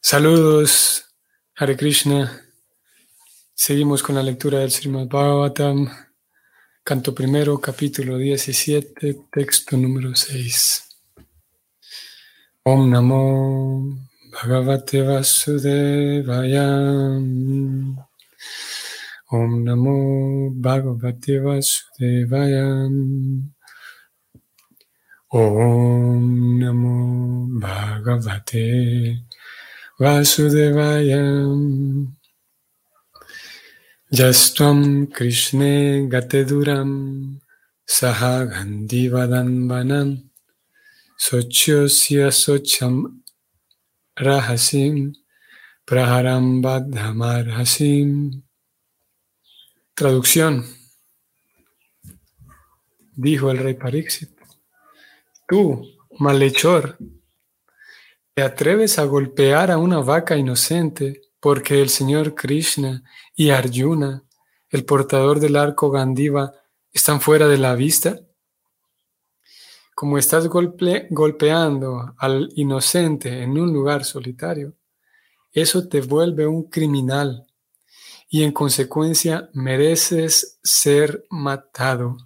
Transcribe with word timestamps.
Saludos, 0.00 1.04
Hare 1.56 1.76
Krishna. 1.76 2.30
Seguimos 3.52 4.02
con 4.02 4.14
la 4.14 4.22
lectura 4.22 4.60
del 4.60 4.70
Srimad 4.70 5.08
Bhagavatam, 5.08 5.90
canto 6.84 7.12
primero, 7.12 7.58
capítulo 7.60 8.16
17, 8.16 9.26
texto 9.30 9.76
número 9.76 10.14
6. 10.14 10.84
Om 12.62 12.90
Namo 12.90 13.98
Bhagavate 14.30 15.02
Vasudevaya. 15.02 16.66
Om 19.30 19.64
Namo 19.64 20.50
Bhagavate 20.54 21.40
Vasudevaya. 21.40 22.88
Om 25.28 26.58
Namo 26.58 27.46
Bhagavate 27.58 29.26
Yastvam 30.00 30.46
Krishne 35.12 36.08
Gateduram 36.08 37.40
Saha 37.84 38.46
Gandhivadanvanam 38.48 40.22
Sochosya 41.18 42.30
Socham 42.30 43.22
Rahasim 44.16 45.16
Praharam 45.84 46.62
Hasim 47.56 48.42
Traducción. 49.96 50.64
Dijo 53.16 53.50
el 53.50 53.58
rey 53.58 53.74
Pariksit 53.74 54.30
Tú, 55.48 55.82
malhechor, 56.20 56.96
¿Te 58.38 58.44
atreves 58.44 59.00
a 59.00 59.04
golpear 59.04 59.72
a 59.72 59.78
una 59.78 59.98
vaca 59.98 60.36
inocente 60.36 61.22
porque 61.40 61.82
el 61.82 61.88
Señor 61.88 62.36
Krishna 62.36 63.02
y 63.34 63.50
Arjuna, 63.50 64.22
el 64.68 64.84
portador 64.84 65.40
del 65.40 65.56
arco 65.56 65.90
Gandiva, 65.90 66.52
están 66.92 67.20
fuera 67.20 67.48
de 67.48 67.58
la 67.58 67.74
vista? 67.74 68.20
Como 69.92 70.18
estás 70.18 70.46
golpeando 70.46 72.14
al 72.16 72.50
inocente 72.54 73.42
en 73.42 73.58
un 73.58 73.72
lugar 73.72 74.04
solitario, 74.04 74.76
eso 75.50 75.88
te 75.88 76.00
vuelve 76.00 76.46
un 76.46 76.70
criminal 76.70 77.44
y 78.28 78.44
en 78.44 78.52
consecuencia 78.52 79.50
mereces 79.52 80.60
ser 80.62 81.24
matado. 81.28 82.16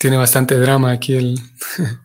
Tiene 0.00 0.16
bastante 0.16 0.58
drama 0.58 0.90
aquí 0.90 1.14
el, 1.14 1.38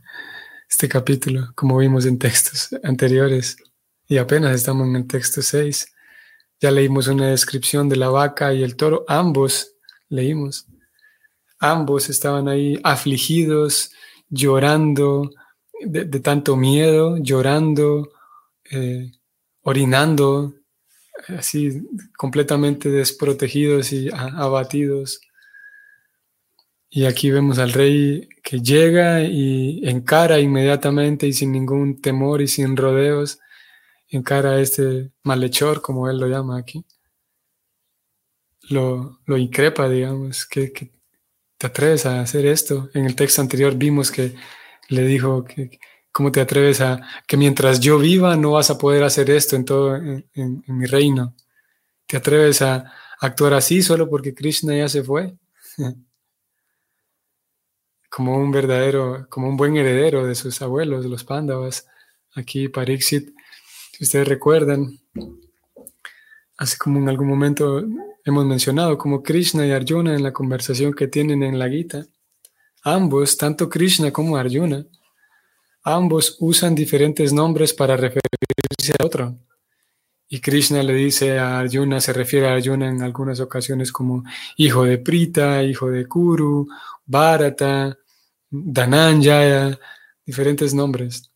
este 0.79 0.87
capítulo, 0.87 1.51
como 1.55 1.77
vimos 1.77 2.05
en 2.05 2.17
textos 2.17 2.69
anteriores, 2.83 3.57
y 4.07 4.17
apenas 4.17 4.55
estamos 4.55 4.87
en 4.87 4.95
el 4.95 5.07
texto 5.07 5.41
6. 5.41 5.93
Ya 6.61 6.71
leímos 6.71 7.07
una 7.07 7.31
descripción 7.31 7.89
de 7.89 7.97
la 7.97 8.07
vaca 8.07 8.53
y 8.53 8.63
el 8.63 8.77
toro, 8.77 9.03
ambos 9.09 9.75
leímos. 10.07 10.67
Ambos 11.59 12.09
estaban 12.09 12.47
ahí 12.47 12.79
afligidos, 12.81 13.91
llorando 14.29 15.29
de, 15.81 16.05
tanto 16.21 16.55
miedo, 16.55 17.17
llorando, 17.17 18.13
eh, 18.71 19.11
orinando, 19.63 20.53
así 21.27 21.85
completamente 22.15 22.89
desprotegidos 22.89 23.91
y 23.91 24.09
abatidos. 24.13 25.19
Y 26.89 27.05
aquí 27.05 27.29
vemos 27.29 27.59
al 27.59 27.71
rey 27.71 28.27
que 28.43 28.59
llega 28.59 29.21
y 29.21 29.87
encara 29.87 30.39
inmediatamente 30.39 31.27
y 31.27 31.33
sin 31.33 31.51
ningún 31.51 32.01
temor 32.01 32.41
y 32.41 32.47
sin 32.47 32.75
rodeos, 32.75 33.39
encara 34.09 34.51
a 34.53 34.61
este 34.61 35.11
malhechor, 35.23 35.81
como 35.81 36.09
él 36.09 36.17
lo 36.19 36.27
llama 36.27 36.57
aquí. 36.57 36.83
Lo, 38.69 39.19
lo 39.25 39.37
increpa, 39.37 39.87
digamos, 39.89 40.45
que, 40.45 40.71
te 41.57 41.67
atreves 41.67 42.05
a 42.05 42.21
hacer 42.21 42.45
esto. 42.45 42.89
En 42.93 43.05
el 43.05 43.15
texto 43.15 43.41
anterior 43.41 43.75
vimos 43.75 44.11
que 44.11 44.33
le 44.89 45.03
dijo 45.03 45.43
que 45.43 45.79
cómo 46.11 46.31
te 46.31 46.41
atreves 46.41 46.81
a 46.81 47.01
que 47.27 47.37
mientras 47.37 47.79
yo 47.81 47.99
viva 47.99 48.35
no 48.35 48.53
vas 48.53 48.69
a 48.71 48.77
poder 48.77 49.03
hacer 49.03 49.29
esto 49.29 49.55
en 49.55 49.65
todo 49.65 49.95
en 49.95 50.63
mi 50.67 50.85
reino. 50.85 51.35
Te 52.07 52.17
atreves 52.17 52.61
a 52.61 52.91
actuar 53.19 53.53
así 53.53 53.83
solo 53.83 54.09
porque 54.09 54.33
Krishna 54.33 54.75
ya 54.77 54.89
se 54.89 55.03
fue. 55.03 55.35
como 58.09 58.37
un 58.37 58.51
verdadero, 58.51 59.27
como 59.29 59.47
un 59.47 59.57
buen 59.57 59.77
heredero 59.77 60.25
de 60.25 60.35
sus 60.35 60.61
abuelos, 60.61 61.05
los 61.05 61.23
Pandavas. 61.23 61.87
Aquí 62.35 62.67
Pariksit, 62.67 63.29
si 63.93 64.03
ustedes 64.03 64.27
recuerdan, 64.27 64.99
así 66.57 66.77
como 66.77 66.99
en 66.99 67.09
algún 67.09 67.27
momento 67.27 67.83
hemos 68.25 68.45
mencionado, 68.45 68.97
como 68.97 69.23
Krishna 69.23 69.65
y 69.65 69.71
Arjuna 69.71 70.15
en 70.15 70.23
la 70.23 70.33
conversación 70.33 70.93
que 70.93 71.07
tienen 71.07 71.43
en 71.43 71.57
la 71.57 71.69
Gita, 71.69 72.05
ambos, 72.83 73.37
tanto 73.37 73.69
Krishna 73.69 74.11
como 74.11 74.37
Arjuna, 74.37 74.85
ambos 75.83 76.37
usan 76.39 76.75
diferentes 76.75 77.33
nombres 77.33 77.73
para 77.73 77.95
referirse 77.95 78.93
a 78.99 79.05
otro. 79.05 79.37
Y 80.31 80.41
Krishna 80.41 80.83
le 80.83 80.93
dice 80.93 81.39
a 81.39 81.57
Arjuna, 81.57 81.99
se 81.99 82.13
refiere 82.13 82.47
a 82.47 82.53
Arjuna 82.53 82.87
en 82.87 83.01
algunas 83.01 83.39
ocasiones 83.39 83.91
como 83.91 84.23
hijo 84.57 84.83
de 84.83 84.99
Prita, 84.99 85.63
hijo 85.63 85.89
de 85.89 86.05
Kuru, 86.05 86.67
Bharata, 87.03 87.97
Dananjaya, 88.51 89.79
diferentes 90.23 90.75
nombres. 90.75 91.31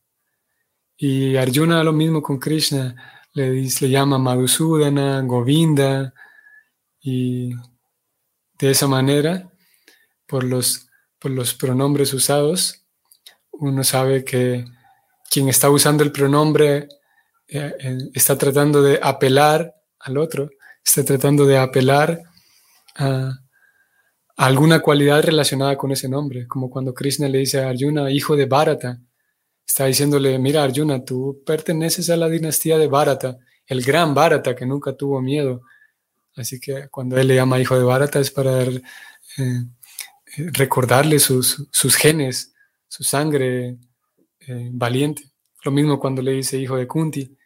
Y 0.95 1.35
Arjuna 1.37 1.83
lo 1.83 1.91
mismo 1.91 2.21
con 2.21 2.37
Krishna, 2.37 2.95
le, 3.33 3.49
dice, 3.49 3.85
le 3.85 3.91
llama 3.91 4.19
Madhusudana, 4.19 5.21
Govinda, 5.21 6.13
y 7.01 7.55
de 8.59 8.71
esa 8.71 8.87
manera, 8.87 9.49
por 10.27 10.43
los, 10.43 10.87
por 11.17 11.31
los 11.31 11.55
pronombres 11.55 12.13
usados, 12.13 12.85
uno 13.51 13.83
sabe 13.83 14.23
que 14.23 14.65
quien 15.31 15.49
está 15.49 15.71
usando 15.71 16.03
el 16.03 16.11
pronombre 16.11 16.87
está 18.13 18.37
tratando 18.37 18.81
de 18.81 18.99
apelar 19.01 19.75
al 19.99 20.17
otro, 20.17 20.49
está 20.83 21.03
tratando 21.03 21.45
de 21.45 21.57
apelar 21.57 22.23
a, 22.95 23.39
alguna 24.35 24.79
cualidad 24.79 25.23
relacionada 25.23 25.77
con 25.77 25.91
ese 25.91 26.09
nombre, 26.09 26.47
como 26.47 26.69
cuando 26.69 26.93
Krishna 26.93 27.29
le 27.29 27.39
dice 27.39 27.61
a 27.61 27.69
Arjuna, 27.69 28.09
hijo 28.11 28.35
de 28.35 28.45
Bharata, 28.45 28.99
está 29.65 29.85
diciéndole, 29.85 30.39
mira 30.39 30.63
Arjuna, 30.63 31.03
tú 31.03 31.41
perteneces 31.45 32.09
a 32.09 32.17
la 32.17 32.27
dinastía 32.27 32.77
de 32.77 32.87
Bharata, 32.87 33.37
el 33.67 33.83
gran 33.83 34.13
Bharata 34.13 34.55
que 34.55 34.65
nunca 34.65 34.93
tuvo 34.93 35.21
miedo. 35.21 35.61
Así 36.35 36.59
que 36.59 36.87
cuando 36.89 37.17
él 37.17 37.27
le 37.27 37.35
llama 37.35 37.59
hijo 37.59 37.77
de 37.77 37.83
Bharata 37.83 38.19
es 38.19 38.31
para 38.31 38.63
eh, 38.63 38.79
recordarle 40.35 41.19
sus, 41.19 41.67
sus, 41.71 41.95
genes, 41.95 42.53
su 42.87 43.03
sangre 43.03 43.77
valiente. 44.71 45.31
Lo 45.63 45.71
mismo 45.71 45.99
cuando 45.99 46.21
le 46.21 46.31
dice 46.31 46.57
hijo 46.57 46.75
de 46.75 46.87
Kunti, 46.87 47.37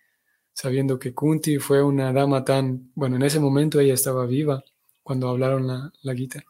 sabiendo 0.57 0.97
que 0.97 1.13
Kunti 1.13 1.59
fue 1.59 1.83
una 1.83 2.11
dama 2.11 2.43
tan, 2.43 2.91
bueno, 2.95 3.17
en 3.17 3.21
ese 3.21 3.39
momento 3.39 3.79
ella 3.79 3.93
estaba 3.93 4.25
viva 4.25 4.63
cuando 5.03 5.29
hablaron 5.29 5.67
la, 5.67 5.93
la 6.01 6.15
Gita. 6.15 6.43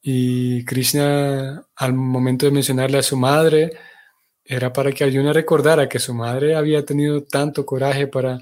Y 0.00 0.64
Krishna, 0.64 1.66
al 1.74 1.94
momento 1.94 2.46
de 2.46 2.52
mencionarle 2.52 2.98
a 2.98 3.02
su 3.02 3.16
madre, 3.16 3.72
era 4.44 4.72
para 4.72 4.92
que 4.92 5.02
Arjuna 5.02 5.32
recordara 5.32 5.88
que 5.88 5.98
su 5.98 6.14
madre 6.14 6.54
había 6.54 6.84
tenido 6.84 7.24
tanto 7.24 7.66
coraje 7.66 8.06
para 8.06 8.38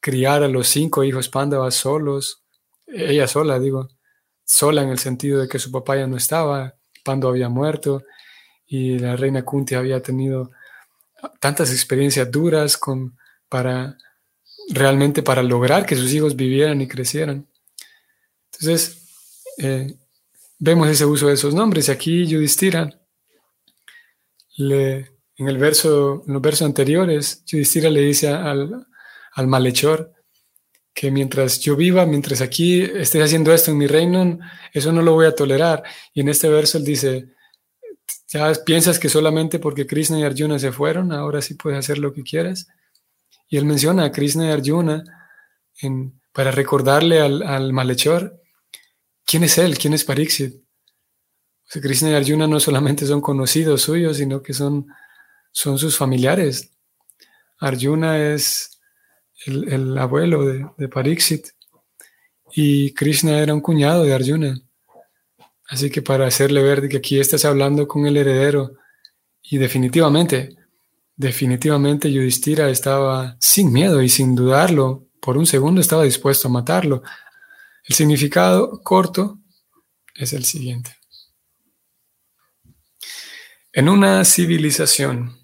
criar 0.00 0.42
a 0.42 0.48
los 0.48 0.68
cinco 0.68 1.04
hijos 1.04 1.28
Pandavas 1.28 1.74
solos, 1.74 2.44
ella 2.86 3.28
sola, 3.28 3.58
digo, 3.58 3.90
sola 4.42 4.84
en 4.84 4.88
el 4.88 4.98
sentido 4.98 5.40
de 5.40 5.48
que 5.48 5.58
su 5.58 5.70
papá 5.70 5.96
ya 5.96 6.06
no 6.06 6.16
estaba, 6.16 6.76
Pando 7.04 7.28
había 7.28 7.50
muerto 7.50 8.04
y 8.66 8.98
la 8.98 9.16
reina 9.16 9.44
Kunti 9.44 9.74
había 9.74 10.00
tenido 10.00 10.50
tantas 11.40 11.70
experiencias 11.70 12.30
duras 12.30 12.78
con, 12.78 13.16
para 13.48 13.98
realmente 14.68 15.22
para 15.22 15.42
lograr 15.42 15.86
que 15.86 15.96
sus 15.96 16.12
hijos 16.12 16.36
vivieran 16.36 16.80
y 16.80 16.88
crecieran. 16.88 17.46
Entonces, 18.52 19.02
eh, 19.58 19.96
vemos 20.58 20.88
ese 20.88 21.04
uso 21.04 21.28
de 21.28 21.34
esos 21.34 21.54
nombres. 21.54 21.88
Y 21.88 21.92
aquí 21.92 22.26
Yudhishthira, 22.26 23.00
le, 24.56 25.10
en, 25.36 25.48
el 25.48 25.58
verso, 25.58 26.24
en 26.26 26.32
los 26.32 26.42
versos 26.42 26.66
anteriores, 26.66 27.44
Yudhishthira 27.46 27.90
le 27.90 28.00
dice 28.00 28.28
al, 28.28 28.86
al 29.32 29.46
malhechor 29.46 30.12
que 30.94 31.10
mientras 31.10 31.60
yo 31.60 31.76
viva, 31.76 32.06
mientras 32.06 32.40
aquí 32.40 32.80
estés 32.80 33.22
haciendo 33.22 33.52
esto 33.52 33.70
en 33.70 33.76
mi 33.76 33.86
reino, 33.86 34.38
eso 34.72 34.92
no 34.92 35.02
lo 35.02 35.12
voy 35.12 35.26
a 35.26 35.34
tolerar. 35.34 35.82
Y 36.14 36.22
en 36.22 36.30
este 36.30 36.48
verso 36.48 36.78
él 36.78 36.84
dice, 36.84 37.28
ya 38.28 38.50
piensas 38.64 38.98
que 38.98 39.10
solamente 39.10 39.58
porque 39.58 39.86
Krishna 39.86 40.18
y 40.18 40.22
Arjuna 40.22 40.58
se 40.58 40.72
fueron, 40.72 41.12
ahora 41.12 41.42
sí 41.42 41.52
puedes 41.52 41.78
hacer 41.78 41.98
lo 41.98 42.14
que 42.14 42.22
quieras. 42.22 42.68
Y 43.48 43.56
él 43.56 43.64
menciona 43.64 44.04
a 44.04 44.12
Krishna 44.12 44.46
y 44.46 44.50
Arjuna 44.50 45.04
para 46.32 46.50
recordarle 46.50 47.20
al, 47.20 47.72
malhechor 47.72 48.40
quién 49.24 49.44
es 49.44 49.58
él, 49.58 49.78
quién 49.78 49.94
es 49.94 50.04
Pariksit. 50.04 50.62
O 51.74 51.80
Krishna 51.80 52.10
y 52.10 52.14
Arjuna 52.14 52.46
no 52.46 52.60
solamente 52.60 53.06
son 53.06 53.20
conocidos 53.20 53.82
suyos, 53.82 54.16
sino 54.18 54.42
que 54.42 54.52
son, 54.52 54.86
son 55.52 55.78
sus 55.78 55.96
familiares. 55.96 56.70
Arjuna 57.58 58.18
es 58.32 58.78
el, 59.46 59.96
abuelo 59.98 60.44
de, 60.44 60.66
de, 60.76 60.88
Pariksit 60.88 61.48
y 62.54 62.92
Krishna 62.94 63.38
era 63.38 63.54
un 63.54 63.60
cuñado 63.60 64.04
de 64.04 64.14
Arjuna. 64.14 64.60
Así 65.68 65.90
que 65.90 66.02
para 66.02 66.26
hacerle 66.26 66.62
ver 66.62 66.88
que 66.88 66.98
aquí 66.98 67.18
estás 67.18 67.44
hablando 67.44 67.88
con 67.88 68.06
el 68.06 68.16
heredero 68.16 68.74
y 69.42 69.58
definitivamente, 69.58 70.56
definitivamente 71.16 72.12
Yudhishthira 72.12 72.68
estaba 72.68 73.36
sin 73.40 73.72
miedo 73.72 74.02
y 74.02 74.08
sin 74.08 74.34
dudarlo, 74.34 75.08
por 75.20 75.38
un 75.38 75.46
segundo 75.46 75.80
estaba 75.80 76.04
dispuesto 76.04 76.48
a 76.48 76.50
matarlo. 76.50 77.02
El 77.84 77.94
significado 77.94 78.82
corto 78.82 79.40
es 80.14 80.32
el 80.32 80.44
siguiente. 80.44 80.96
En 83.72 83.88
una 83.88 84.24
civilización 84.24 85.38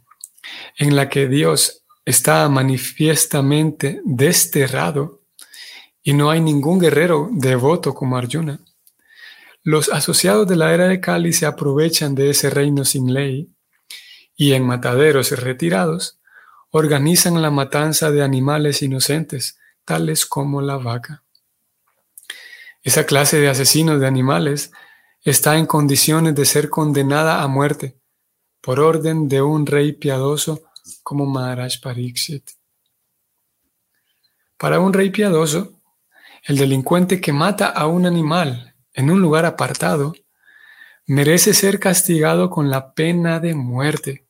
en 0.77 0.97
la 0.97 1.09
que 1.09 1.29
Dios 1.29 1.85
está 2.05 2.49
manifiestamente 2.49 4.01
desterrado 4.05 5.23
y 6.03 6.13
no 6.15 6.31
hay 6.31 6.41
ningún 6.41 6.79
guerrero 6.79 7.29
devoto 7.33 7.95
como 7.95 8.17
Arjuna, 8.17 8.61
los 9.63 9.91
asociados 9.91 10.49
de 10.49 10.57
la 10.57 10.75
era 10.75 10.89
de 10.89 11.01
Kali 11.01 11.33
se 11.33 11.47
aprovechan 11.47 12.15
de 12.15 12.31
ese 12.31 12.51
reino 12.51 12.85
sin 12.85 13.13
ley 13.13 13.51
y 14.43 14.55
en 14.55 14.67
mataderos 14.67 15.31
retirados 15.39 16.19
organizan 16.71 17.41
la 17.41 17.53
matanza 17.53 18.11
de 18.11 18.25
animales 18.25 18.83
inocentes, 18.83 19.56
tales 19.85 20.27
como 20.27 20.61
la 20.61 20.79
vaca. 20.79 21.23
Esa 22.83 23.06
clase 23.06 23.39
de 23.39 23.49
asesinos 23.49 24.00
de 24.00 24.09
animales 24.09 24.73
está 25.23 25.59
en 25.59 25.67
condiciones 25.67 26.35
de 26.35 26.44
ser 26.44 26.71
condenada 26.71 27.41
a 27.41 27.47
muerte 27.47 27.94
por 28.61 28.81
orden 28.81 29.29
de 29.29 29.43
un 29.43 29.65
rey 29.65 29.93
piadoso 29.93 30.65
como 31.05 31.25
Maharaj 31.25 31.81
Pariksit. 31.81 32.50
Para 34.56 34.81
un 34.81 34.93
rey 34.93 35.11
piadoso, 35.11 35.75
el 36.43 36.59
delincuente 36.59 37.21
que 37.21 37.33
mata 37.33 37.69
a 37.69 37.87
un 37.87 38.06
animal 38.06 38.75
en 38.93 39.09
un 39.09 39.23
lugar 39.23 39.47
apartado 39.47 40.15
merece 41.06 41.55
ser 41.55 41.79
castigado 41.79 42.50
con 42.50 42.71
la 42.71 42.93
pena 42.93 43.38
de 43.38 43.55
muerte, 43.55 44.22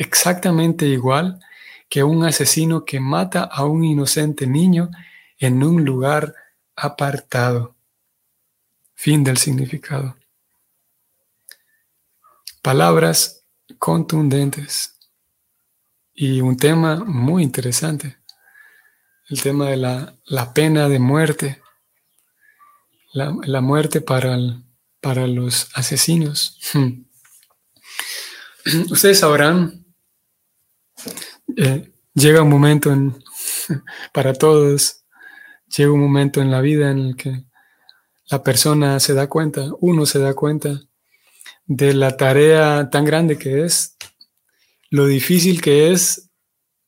exactamente 0.00 0.86
igual 0.86 1.38
que 1.90 2.02
un 2.02 2.24
asesino 2.24 2.86
que 2.86 3.00
mata 3.00 3.42
a 3.42 3.66
un 3.66 3.84
inocente 3.84 4.46
niño 4.46 4.90
en 5.38 5.62
un 5.62 5.84
lugar 5.84 6.34
apartado. 6.74 7.76
Fin 8.94 9.22
del 9.22 9.36
significado. 9.36 10.16
Palabras 12.62 13.44
contundentes 13.78 14.98
y 16.14 16.40
un 16.40 16.56
tema 16.56 16.96
muy 16.96 17.42
interesante, 17.42 18.18
el 19.28 19.42
tema 19.42 19.68
de 19.68 19.76
la, 19.76 20.54
pena 20.54 20.88
de 20.88 20.98
muerte, 20.98 21.60
la, 23.12 23.60
muerte 23.60 24.00
para, 24.00 24.38
para 25.00 25.26
los 25.26 25.68
asesinos. 25.74 26.58
Ustedes 28.90 29.20
sabrán, 29.20 29.79
eh, 31.56 31.92
llega 32.14 32.42
un 32.42 32.50
momento 32.50 32.92
en, 32.92 33.16
para 34.12 34.32
todos, 34.34 35.04
llega 35.76 35.92
un 35.92 36.00
momento 36.00 36.40
en 36.40 36.50
la 36.50 36.60
vida 36.60 36.90
en 36.90 36.98
el 36.98 37.16
que 37.16 37.44
la 38.30 38.42
persona 38.42 39.00
se 39.00 39.14
da 39.14 39.28
cuenta, 39.28 39.70
uno 39.80 40.06
se 40.06 40.18
da 40.18 40.34
cuenta 40.34 40.80
de 41.66 41.94
la 41.94 42.16
tarea 42.16 42.90
tan 42.90 43.04
grande 43.04 43.38
que 43.38 43.64
es, 43.64 43.96
lo 44.90 45.06
difícil 45.06 45.60
que 45.60 45.92
es 45.92 46.30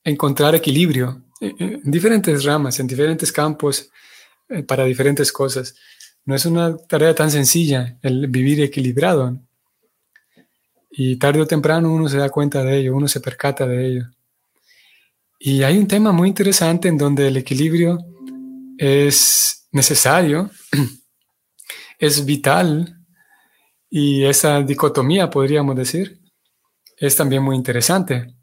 encontrar 0.05 0.55
equilibrio 0.55 1.23
en 1.41 1.81
diferentes 1.85 2.45
ramas, 2.45 2.79
en 2.79 2.87
diferentes 2.87 3.33
campos, 3.33 3.91
eh, 4.49 4.63
para 4.63 4.85
diferentes 4.85 5.33
cosas. 5.33 5.75
No 6.25 6.35
es 6.35 6.47
una 6.47 6.77
tarea 6.77 7.15
tan 7.15 7.31
sencilla 7.31 7.99
el 8.03 8.29
vivir 8.29 8.61
equilibrado. 8.61 9.41
Y 10.91 11.17
tarde 11.17 11.41
o 11.41 11.47
temprano 11.47 11.93
uno 11.93 12.09
se 12.09 12.19
da 12.19 12.29
cuenta 12.29 12.63
de 12.63 12.79
ello, 12.79 12.95
uno 12.95 13.09
se 13.09 13.21
percata 13.21 13.67
de 13.67 13.87
ello. 13.87 14.07
Y 15.45 15.65
hay 15.65 15.77
un 15.77 15.89
tema 15.89 16.13
muy 16.13 16.29
interesante 16.29 16.87
en 16.87 16.97
donde 16.97 17.27
el 17.27 17.37
equilibrio 17.37 17.99
es 18.79 19.67
necesario 19.73 20.53
es 21.99 22.25
vital 22.25 22.97
y 23.91 24.25
esa 24.25 24.63
dicotomía, 24.63 25.29
podríamos 25.29 25.75
decir, 25.75 26.21
es 26.97 27.17
también 27.17 27.43
muy 27.43 27.57
interesante. 27.57 28.37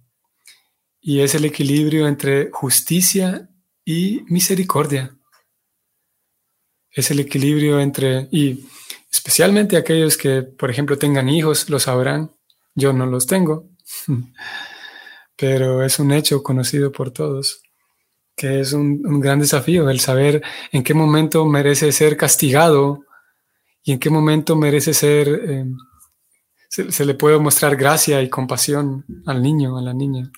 Y 1.00 1.22
es 1.22 1.36
el 1.36 1.46
equilibrio 1.46 2.06
entre 2.06 2.50
justicia 2.51 3.50
y 3.86 4.25
misericordia. 4.28 5.18
Es 6.92 7.12
el 7.12 7.22
equilibrio 7.22 7.80
entre, 7.80 8.28
y 8.30 8.68
especialmente 9.10 9.78
aquellos 9.78 10.18
que, 10.18 10.42
por 10.42 10.69
ejemplo, 10.69 10.98
tengan 10.98 11.30
hijos, 11.30 11.69
lo 11.69 11.80
sabrán. 11.80 12.36
Yo 12.75 12.92
no 12.92 13.06
los 13.06 13.25
tengo, 13.25 13.69
pero 15.39 15.83
es 15.83 16.00
un 16.00 16.12
hecho 16.12 16.44
conocido 16.44 16.91
por 16.91 17.12
todos, 17.12 17.63
que 18.36 18.59
es 18.59 18.74
un, 18.74 19.01
un 19.06 19.21
gran 19.21 19.39
desafío 19.39 19.89
el 19.89 20.01
saber 20.01 20.44
en 20.71 20.83
qué 20.83 20.94
momento 20.94 21.45
merece 21.45 21.94
ser 21.94 22.18
castigado 22.18 23.06
y 23.81 23.94
en 23.94 24.00
qué 24.00 24.09
momento 24.09 24.57
merece 24.57 24.94
ser, 24.94 25.30
eh, 25.30 25.65
se, 26.68 27.06
le 27.06 27.13
puede 27.13 27.39
mostrar 27.39 27.77
gracia 27.77 28.21
y 28.21 28.30
compasión 28.30 29.06
al 29.25 29.41
niño, 29.41 29.77
a 29.77 29.81
la 29.81 29.94
niña. 29.94 30.30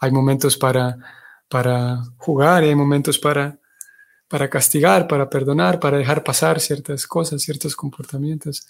Hay 0.00 0.10
momentos 0.10 0.56
para, 0.56 0.98
para 1.48 2.02
jugar 2.16 2.64
hay 2.64 2.74
momentos 2.74 3.20
para, 3.20 3.60
para 4.26 4.50
castigar, 4.50 5.06
para 5.06 5.30
perdonar, 5.30 5.78
para 5.78 5.98
dejar 5.98 6.24
pasar 6.24 6.58
ciertas 6.58 7.06
cosas, 7.06 7.40
ciertos 7.40 7.76
comportamientos. 7.76 8.66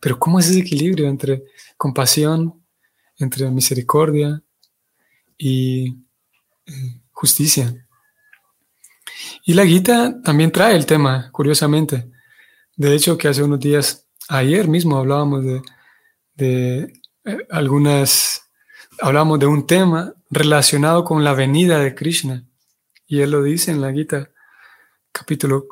Pero 0.00 0.18
¿cómo 0.18 0.40
es 0.40 0.50
ese 0.50 0.58
equilibrio 0.58 1.06
entre 1.06 1.44
compasión, 1.76 2.64
entre 3.16 3.48
misericordia 3.48 4.42
y 5.44 5.98
justicia? 7.10 7.74
Y 9.44 9.54
la 9.54 9.66
Gita 9.66 10.22
también 10.22 10.52
trae 10.52 10.76
el 10.76 10.86
tema, 10.86 11.30
curiosamente. 11.32 12.08
De 12.76 12.94
hecho, 12.94 13.18
que 13.18 13.26
hace 13.26 13.42
unos 13.42 13.58
días, 13.58 14.06
ayer 14.28 14.68
mismo 14.68 14.96
hablábamos 14.96 15.44
de, 15.44 15.62
eh, 17.24 17.46
algunas, 17.50 18.48
hablábamos 19.00 19.40
de 19.40 19.46
un 19.46 19.66
tema 19.66 20.14
relacionado 20.30 21.04
con 21.04 21.24
la 21.24 21.34
venida 21.34 21.80
de 21.80 21.94
Krishna. 21.94 22.46
Y 23.06 23.20
él 23.20 23.32
lo 23.32 23.42
dice 23.42 23.72
en 23.72 23.80
la 23.80 23.92
Gita, 23.92 24.30
capítulo 25.10 25.66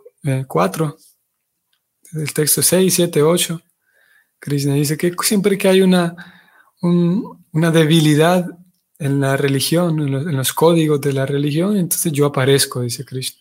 4, 0.48 0.98
eh, 0.98 2.18
del 2.18 2.34
texto 2.34 2.60
6, 2.60 2.92
7, 2.92 3.22
8. 3.22 3.62
Krishna 4.40 4.74
dice 4.74 4.96
que 4.96 5.14
siempre 5.22 5.56
que 5.56 5.68
hay 5.68 5.82
una, 5.82 6.16
una 6.80 7.70
debilidad 7.70 8.46
en 9.00 9.18
la 9.18 9.36
religión, 9.36 9.98
en 9.98 10.36
los, 10.36 10.52
códigos 10.52 11.00
de 11.00 11.14
la 11.14 11.24
religión, 11.24 11.76
entonces 11.76 12.12
yo 12.12 12.26
aparezco, 12.26 12.82
dice 12.82 13.04
Krishna, 13.04 13.40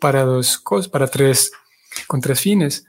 para 0.00 0.22
dos 0.22 0.56
cosas, 0.58 0.88
para 0.88 1.08
tres, 1.08 1.50
con 2.06 2.20
tres 2.20 2.40
fines. 2.40 2.84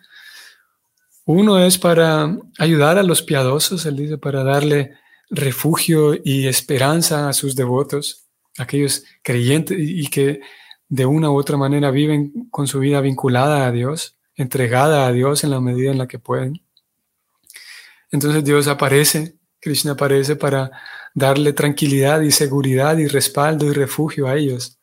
Uno 1.26 1.60
es 1.60 1.80
para 1.80 2.38
ayudar 2.60 3.00
a 3.00 3.04
los 3.04 3.24
piadosos, 3.24 3.88
él 3.88 3.96
dice, 3.96 4.20
para 4.20 4.44
darle 4.44 4.94
refugio 5.32 6.14
y 6.24 6.48
esperanza 6.48 7.28
a 7.28 7.34
sus 7.34 7.56
devotos, 7.56 8.28
aquellos 8.60 9.04
creyentes 9.24 9.78
y 9.80 10.08
que 10.08 10.42
de 10.90 11.06
una 11.08 11.32
u 11.32 11.40
otra 11.40 11.58
manera 11.58 11.90
viven 11.90 12.50
con 12.52 12.68
su 12.68 12.80
vida 12.80 13.02
vinculada 13.02 13.66
a 13.66 13.72
Dios, 13.72 14.16
entregada 14.36 15.08
a 15.08 15.12
Dios 15.12 15.44
en 15.44 15.50
la 15.50 15.60
medida 15.60 15.90
en 15.90 15.98
la 15.98 16.08
que 16.08 16.20
pueden. 16.20 16.62
Entonces 18.12 18.44
Dios 18.44 18.68
aparece, 18.68 19.38
Krishna 19.60 19.94
aparece 19.94 20.36
para 20.36 20.72
darle 21.14 21.54
tranquilidad 21.54 22.22
y 22.22 22.32
seguridad 22.32 22.98
y 22.98 23.08
respaldo 23.08 23.66
y 23.66 23.74
refugio 23.74 24.28
a 24.28 24.36
ellos. 24.36 24.78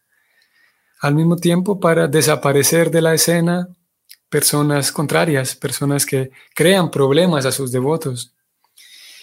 Al 1.00 1.14
mismo 1.14 1.36
tiempo 1.36 1.78
para 1.78 2.08
desaparecer 2.08 2.90
de 2.90 3.02
la 3.02 3.14
escena 3.14 3.68
personas 4.28 4.92
contrarias, 4.92 5.54
personas 5.54 6.04
que 6.04 6.30
crean 6.54 6.90
problemas 6.90 7.46
a 7.46 7.52
sus 7.52 7.72
devotos. 7.72 8.34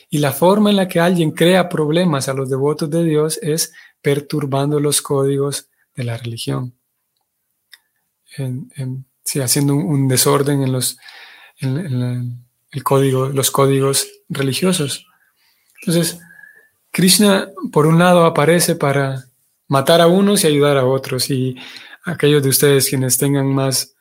Y 0.09 0.19
la 0.19 0.31
forma 0.31 0.69
en 0.69 0.77
la 0.77 0.87
que 0.87 0.99
alguien 0.99 1.31
crea 1.31 1.69
problemas 1.69 2.29
a 2.29 2.33
los 2.33 2.49
devotos 2.49 2.89
de 2.89 3.03
Dios 3.03 3.39
es 3.41 3.73
perturbando 4.01 4.79
los 4.79 5.01
códigos 5.01 5.67
de 5.95 6.03
la 6.03 6.17
religión. 6.17 6.73
haciendo 9.41 9.75
un, 9.75 10.07
desorden 10.07 10.61
en 10.61 10.71
los, 10.71 10.97
el 11.59 12.83
código, 12.83 13.29
los 13.29 13.51
códigos 13.51 14.07
religiosos. 14.29 15.07
Entonces, 15.81 16.19
Krishna, 16.95 17.49
por 17.73 17.87
un 17.87 17.99
lado, 17.99 18.23
aparece 18.23 18.73
para 18.77 19.25
matar 19.67 19.99
a 19.99 20.07
unos 20.07 20.45
y 20.45 20.47
ayudar 20.47 20.77
a 20.77 20.85
otros. 20.85 21.29
Y 21.29 21.57
aquellos 22.05 22.41
de 22.41 22.47
ustedes 22.47 22.87
quienes 22.87 23.17
tengan 23.17 23.53
más 23.53 23.97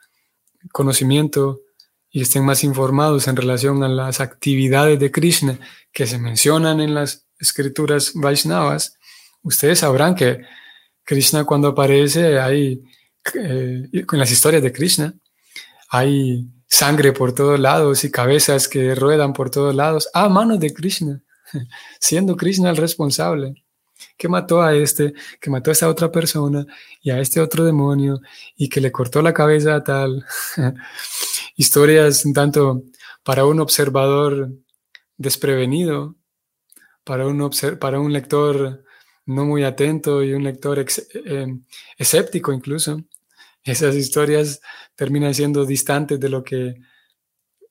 conocimiento 0.71 1.63
y 2.09 2.23
estén 2.23 2.45
más 2.45 2.63
informados 2.63 3.27
en 3.27 3.35
relación 3.35 3.83
a 3.83 3.89
las 3.89 4.21
actividades 4.21 5.01
de 5.01 5.11
Krishna 5.11 5.59
que 5.93 6.07
se 6.07 6.21
mencionan 6.21 6.81
en 6.81 6.95
las 6.95 7.27
escrituras 7.41 8.13
Vaishnavas, 8.15 8.97
ustedes 9.43 9.81
sabrán 9.81 10.15
que 10.15 10.43
Krishna 11.03 11.43
cuando 11.43 11.67
aparece 11.67 12.39
hay, 12.39 12.81
eh, 13.35 14.05
con 14.07 14.21
las 14.21 14.31
historias 14.31 14.63
de 14.63 14.73
Krishna, 14.73 15.15
hay 15.89 16.47
sangre 16.69 17.11
por 17.13 17.35
todos 17.35 17.59
lados 17.59 18.05
y 18.05 18.13
cabezas 18.13 18.69
que 18.69 18.95
ruedan 18.95 19.33
por 19.33 19.51
todos 19.51 19.75
lados 19.75 20.09
a 20.15 20.29
manos 20.29 20.61
de 20.61 20.73
Krishna, 20.73 21.24
siendo 22.01 22.37
Krishna 22.37 22.71
el 22.71 22.77
responsable, 22.77 23.65
que 24.17 24.29
mató 24.29 24.63
a 24.63 24.75
este, 24.75 25.15
que 25.41 25.51
mató 25.51 25.71
a 25.71 25.73
esta 25.73 25.89
otra 25.89 26.11
persona 26.11 26.67
y 27.03 27.11
a 27.11 27.21
este 27.21 27.41
otro 27.41 27.65
demonio 27.65 28.21
y 28.57 28.69
que 28.69 28.81
le 28.81 28.93
cortó 28.93 29.23
la 29.23 29.35
cabeza 29.35 29.75
a 29.77 29.85
tal. 29.85 30.25
Historias 31.57 32.25
tanto 32.35 32.83
para 33.23 33.47
un 33.47 33.61
observador 33.61 34.51
desprevenido, 35.17 36.17
para 37.05 37.27
un, 37.27 37.51
para 37.79 38.01
un 38.01 38.13
lector 38.13 38.85
no 39.27 39.45
muy 39.45 39.65
atento 39.65 40.23
y 40.23 40.35
un 40.35 40.45
lector 40.45 40.79
eh, 40.79 41.47
escéptico 41.97 42.53
incluso. 42.53 43.01
Esas 43.63 43.95
historias 43.95 44.61
terminan 44.95 45.35
siendo 45.35 45.65
distantes 45.65 46.21
de 46.21 46.29
lo 46.29 46.45
que 46.45 46.75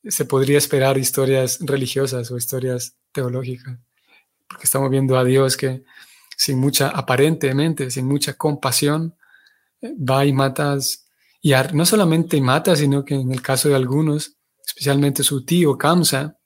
se 0.03 0.25
podría 0.25 0.57
esperar 0.57 0.97
historias 0.97 1.59
religiosas 1.61 2.31
o 2.31 2.37
historias 2.37 2.97
teológicas, 3.13 3.79
porque 4.47 4.65
estamos 4.65 4.89
viendo 4.89 5.17
a 5.17 5.23
Dios 5.23 5.55
que 5.55 5.83
sin 6.35 6.59
mucha, 6.59 6.89
aparentemente, 6.89 7.89
sin 7.89 8.05
mucha 8.05 8.33
compasión, 8.33 9.15
eh, 9.81 9.93
va 9.97 10.25
y 10.25 10.33
matas, 10.33 11.07
y 11.41 11.53
no 11.73 11.85
solamente 11.85 12.39
mata, 12.41 12.75
sino 12.75 13.05
que 13.05 13.15
en 13.15 13.31
el 13.31 13.41
caso 13.41 13.69
de 13.69 13.75
algunos, 13.75 14.37
especialmente 14.65 15.23
su 15.23 15.45
tío 15.45 15.77
Kamsa, 15.77 16.37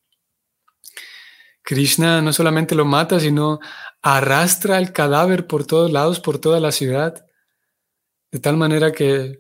Krishna 1.64 2.22
no 2.22 2.32
solamente 2.32 2.76
lo 2.76 2.86
mata, 2.86 3.20
sino 3.20 3.60
arrastra 4.02 4.78
el 4.78 4.94
cadáver 4.94 5.48
por 5.48 5.66
todos 5.66 5.92
lados, 5.92 6.20
por 6.20 6.40
toda 6.40 6.60
la 6.60 6.72
ciudad, 6.72 7.26
de 8.32 8.40
tal 8.40 8.58
manera 8.58 8.92
que 8.92 9.40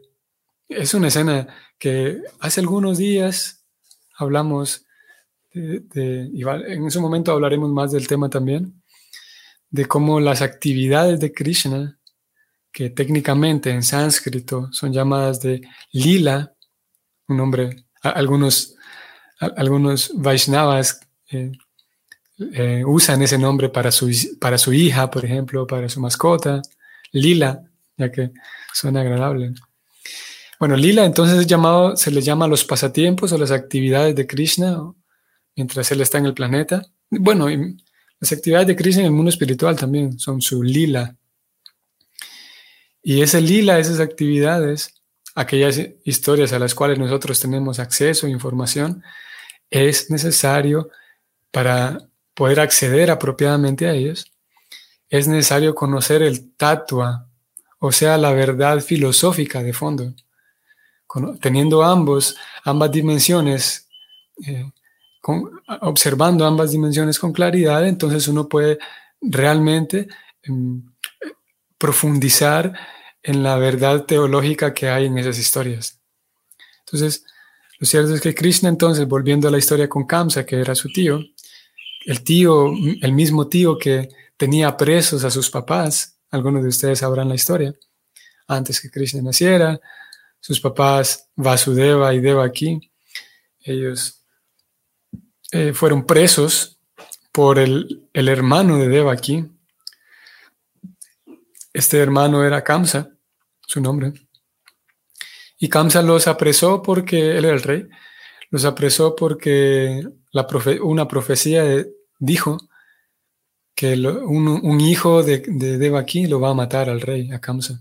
es 0.68 0.94
una 0.94 1.08
escena 1.08 1.48
que 1.80 2.22
hace 2.40 2.60
algunos 2.60 2.98
días 2.98 3.66
hablamos, 4.18 4.87
en 5.94 6.86
ese 6.86 7.00
momento 7.00 7.32
hablaremos 7.32 7.72
más 7.72 7.92
del 7.92 8.08
tema 8.08 8.30
también, 8.30 8.82
de 9.70 9.86
cómo 9.86 10.20
las 10.20 10.42
actividades 10.42 11.20
de 11.20 11.34
Krishna, 11.34 12.00
que 12.72 12.90
técnicamente 12.90 13.72
en 13.72 13.84
sánscrito 13.84 14.70
son 14.72 14.94
llamadas 14.94 15.42
de 15.42 15.62
lila, 15.92 16.54
un 17.28 17.38
nombre, 17.38 17.86
algunos, 18.02 18.76
algunos 19.40 20.12
Vaishnavas 20.16 21.00
eh, 21.32 21.52
eh, 22.54 22.84
usan 22.86 23.22
ese 23.22 23.38
nombre 23.38 23.70
para 23.70 23.92
su, 23.92 24.12
para 24.40 24.58
su 24.58 24.74
hija, 24.74 25.10
por 25.10 25.26
ejemplo, 25.26 25.66
para 25.66 25.90
su 25.90 26.00
mascota, 26.00 26.62
lila, 27.12 27.64
ya 27.98 28.12
que 28.12 28.32
suena 28.74 29.02
agradable. 29.02 29.54
Bueno, 30.60 30.76
lila 30.76 31.06
entonces 31.06 31.40
es 31.40 31.48
llamado, 31.48 31.96
se 31.98 32.12
le 32.12 32.22
llama 32.22 32.48
los 32.48 32.64
pasatiempos 32.64 33.32
o 33.32 33.38
las 33.38 33.52
actividades 33.52 34.16
de 34.16 34.28
Krishna 34.28 34.78
mientras 35.58 35.92
él 35.92 36.00
está 36.00 36.20
en 36.20 36.28
el 36.28 36.34
planeta. 36.34 36.86
Bueno, 37.10 37.48
las 38.20 38.32
actividades 38.32 38.68
de 38.68 38.76
Krishna 38.76 39.02
en 39.02 39.08
el 39.08 39.12
mundo 39.12 39.30
espiritual 39.30 39.76
también 39.76 40.18
son 40.18 40.42
su 40.42 40.64
lila. 40.64 41.16
Y 43.04 43.22
ese 43.22 43.42
lila, 43.42 43.80
esas 43.80 44.00
actividades, 44.00 44.94
aquellas 45.36 45.82
historias 46.04 46.54
a 46.54 46.60
las 46.60 46.76
cuales 46.76 47.00
nosotros 47.00 47.40
tenemos 47.40 47.80
acceso, 47.80 48.28
e 48.28 48.30
información, 48.30 49.04
es 49.70 50.10
necesario 50.10 50.90
para 51.52 52.08
poder 52.34 52.60
acceder 52.60 53.10
apropiadamente 53.10 53.88
a 53.88 53.94
ellos, 53.94 54.32
es 55.10 55.28
necesario 55.28 55.74
conocer 55.74 56.22
el 56.22 56.52
tatua, 56.56 57.28
o 57.80 57.92
sea, 57.92 58.18
la 58.18 58.32
verdad 58.32 58.80
filosófica 58.82 59.64
de 59.64 59.74
fondo. 59.74 60.14
Teniendo 61.42 61.84
ambos, 61.84 62.36
ambas 62.64 62.92
dimensiones 62.92 63.88
eh, 64.46 64.70
observando 65.82 66.46
ambas 66.46 66.72
dimensiones 66.72 67.20
con 67.20 67.34
claridad, 67.34 67.88
entonces 67.88 68.28
uno 68.28 68.48
puede 68.48 68.80
realmente 69.22 70.08
em, 70.44 70.84
profundizar 71.78 72.74
en 73.22 73.44
la 73.44 73.58
verdad 73.58 74.06
teológica 74.06 74.74
que 74.74 74.90
hay 74.90 75.06
en 75.06 75.18
esas 75.18 75.38
historias. 75.38 76.00
Entonces, 76.86 77.26
lo 77.80 77.86
cierto 77.86 78.16
es 78.16 78.22
que 78.22 78.34
Krishna 78.34 78.70
entonces, 78.70 79.08
volviendo 79.08 79.48
a 79.48 79.52
la 79.52 79.58
historia 79.58 79.90
con 79.90 80.06
Kamsa, 80.06 80.46
que 80.46 80.60
era 80.60 80.74
su 80.76 80.90
tío, 80.90 81.20
el 82.06 82.24
tío, 82.24 82.72
el 83.02 83.12
mismo 83.12 83.48
tío 83.48 83.78
que 83.78 84.10
tenía 84.38 84.78
presos 84.78 85.24
a 85.26 85.32
sus 85.32 85.50
papás, 85.50 86.20
algunos 86.32 86.64
de 86.64 86.70
ustedes 86.70 87.00
sabrán 87.00 87.30
la 87.30 87.36
historia, 87.36 87.76
antes 88.48 88.80
que 88.80 88.90
Krishna 88.90 89.22
naciera, 89.22 89.80
sus 90.40 90.62
papás 90.62 91.30
Vasudeva 91.36 92.14
y 92.14 92.22
Devaki, 92.22 92.92
ellos 93.60 94.17
eh, 95.52 95.74
fueron 95.74 96.06
presos 96.06 96.80
por 97.32 97.60
el, 97.60 98.10
hermano 98.14 98.78
de 98.78 98.90
Devaki. 98.90 99.46
Este 101.74 102.00
hermano 102.00 102.44
era 102.44 102.64
Kamsa, 102.64 103.12
su 103.66 103.80
nombre. 103.80 104.14
Y 105.60 105.70
Kamsa 105.70 106.02
los 106.02 106.28
apresó 106.28 106.82
porque 106.82 107.38
él 107.38 107.46
era 107.46 107.54
el 107.54 107.64
rey. 107.64 107.88
Los 108.50 108.66
apresó 108.66 109.16
porque 109.16 110.08
la 110.32 110.48
una 110.82 111.08
profecía 111.08 111.64
dijo 112.20 112.58
que 113.76 113.94
un, 113.94 114.82
hijo 114.82 115.22
de, 115.22 115.44
de 115.46 115.78
Devaki 115.78 116.26
lo 116.26 116.40
va 116.40 116.50
a 116.50 116.56
matar 116.56 116.90
al 116.90 117.02
rey, 117.02 117.32
a 117.32 117.40
Kamsa. 117.40 117.80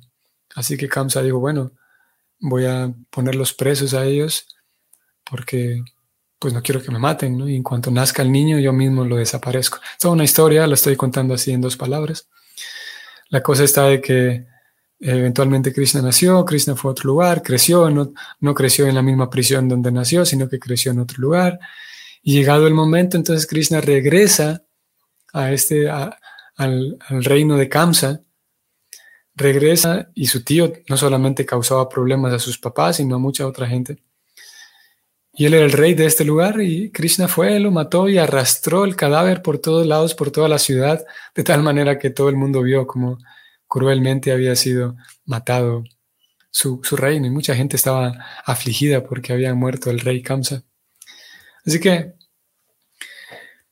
Así 0.55 0.77
que 0.77 0.89
Kamsa 0.89 1.23
dijo, 1.23 1.39
bueno, 1.39 1.73
voy 2.39 2.67
a 2.67 2.93
ponerlos 3.11 3.53
presos 3.55 3.95
a 3.95 4.05
ellos 4.05 4.47
porque 5.25 5.83
pues 6.39 6.53
no 6.53 6.63
quiero 6.63 6.83
que 6.83 6.91
me 6.91 6.99
maten, 6.99 7.39
¿no? 7.39 7.49
Y 7.49 7.57
en 7.57 7.63
cuanto 7.63 7.91
nazca 7.91 8.23
el 8.23 8.31
niño, 8.31 8.59
yo 8.59 8.73
mismo 8.73 9.05
lo 9.05 9.17
desaparezco. 9.17 9.79
Es 9.93 9.99
toda 9.99 10.15
una 10.15 10.25
historia, 10.25 10.67
la 10.67 10.75
estoy 10.75 10.97
contando 10.97 11.35
así 11.35 11.53
en 11.53 11.61
dos 11.61 11.77
palabras. 11.77 12.29
La 13.31 13.43
cosa 13.43 13.65
está 13.65 13.85
de 13.85 14.01
que 14.01 14.47
eventualmente 15.01 15.73
Krishna 15.73 16.03
nació, 16.03 16.45
Krishna 16.45 16.77
fue 16.77 16.91
a 16.91 16.93
otro 16.93 17.09
lugar, 17.09 17.43
creció, 17.43 17.91
no, 17.91 18.13
no 18.41 18.55
creció 18.55 18.87
en 18.87 18.95
la 18.95 19.03
misma 19.03 19.31
prisión 19.31 19.69
donde 19.69 19.91
nació, 19.93 20.25
sino 20.25 20.49
que 20.49 20.59
creció 20.59 20.93
en 20.93 21.01
otro 21.01 21.19
lugar. 21.21 21.59
Y 22.23 22.35
llegado 22.35 22.67
el 22.67 22.75
momento, 22.75 23.17
entonces 23.17 23.47
Krishna 23.47 23.81
regresa 23.81 24.65
a 25.33 25.53
este, 25.53 25.89
al 25.89 26.99
reino 27.09 27.57
de 27.57 27.69
Kamsa, 27.69 28.23
regresa 29.35 30.11
y 30.15 30.27
su 30.27 30.43
tío 30.43 30.73
no 30.89 30.97
solamente 30.97 31.45
causaba 31.45 31.89
problemas 31.89 32.33
a 32.33 32.39
sus 32.39 32.59
papás, 32.59 32.97
sino 32.97 33.17
a 33.17 33.19
mucha 33.19 33.47
otra 33.47 33.67
gente. 33.67 33.99
Y 35.39 35.45
él 35.45 35.55
era 35.55 35.67
el 35.67 35.73
rey 35.73 35.93
de 35.93 36.07
este 36.07 36.25
lugar 36.25 36.63
y 36.63 36.91
Krishna 36.91 37.29
fue, 37.29 37.61
lo 37.61 37.71
mató 37.71 38.09
y 38.09 38.17
arrastró 38.17 38.87
el 38.87 38.97
cadáver 38.97 39.43
por 39.43 39.59
todos 39.59 39.87
lados, 39.87 40.15
por 40.15 40.31
toda 40.31 40.49
la 40.49 40.59
ciudad, 40.59 41.05
de 41.35 41.45
tal 41.45 41.63
manera 41.63 41.99
que 41.99 42.09
todo 42.09 42.31
el 42.31 42.37
mundo 42.37 42.63
vio 42.63 42.87
como 42.87 43.19
cruelmente 43.69 44.33
había 44.33 44.57
sido 44.57 44.97
matado 45.27 45.85
su, 46.51 46.81
reino 46.93 47.27
y 47.27 47.31
mucha 47.31 47.55
gente 47.55 47.77
estaba 47.77 48.15
afligida 48.47 49.05
porque 49.05 49.35
había 49.35 49.53
muerto 49.55 49.91
el 49.91 50.01
rey 50.01 50.23
Kamsa. 50.23 50.63
Así 51.67 51.81
que, 51.81 52.15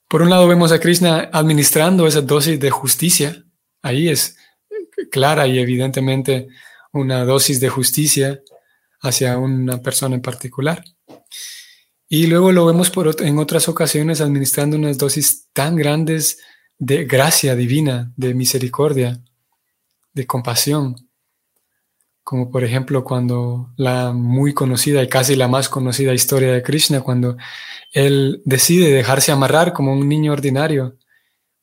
por 0.06 0.20
un 0.20 0.28
lado 0.28 0.46
vemos 0.46 0.70
a 0.70 0.78
Krishna 0.78 1.30
administrando 1.32 2.06
esa 2.06 2.20
dosis 2.20 2.60
de 2.60 2.70
justicia. 2.70 3.42
Ahí 3.80 4.10
es 4.10 4.36
clara 5.10 5.46
y 5.46 5.58
evidentemente 5.58 6.48
una 6.92 7.24
dosis 7.24 7.58
de 7.58 7.70
justicia 7.70 8.42
hacia 9.00 9.38
una 9.38 9.80
persona 9.80 10.16
en 10.16 10.22
particular. 10.22 10.84
Y 12.08 12.26
luego 12.26 12.52
lo 12.52 12.66
vemos 12.66 12.92
en 13.20 13.38
otras 13.38 13.68
ocasiones 13.68 14.20
administrando 14.20 14.76
unas 14.76 14.98
dosis 14.98 15.48
tan 15.52 15.76
grandes 15.76 16.38
de 16.78 17.04
gracia 17.04 17.56
divina, 17.56 18.12
de 18.16 18.34
misericordia, 18.34 19.20
de 20.12 20.26
compasión, 20.26 21.08
como 22.22 22.50
por 22.50 22.64
ejemplo 22.64 23.04
cuando 23.04 23.72
la 23.76 24.12
muy 24.12 24.54
conocida 24.54 25.02
y 25.02 25.08
casi 25.08 25.36
la 25.36 25.48
más 25.48 25.68
conocida 25.68 26.14
historia 26.14 26.52
de 26.52 26.62
Krishna, 26.62 27.00
cuando 27.00 27.36
él 27.92 28.42
decide 28.44 28.90
dejarse 28.90 29.30
amarrar 29.30 29.72
como 29.72 29.92
un 29.92 30.08
niño 30.08 30.32
ordinario, 30.32 30.98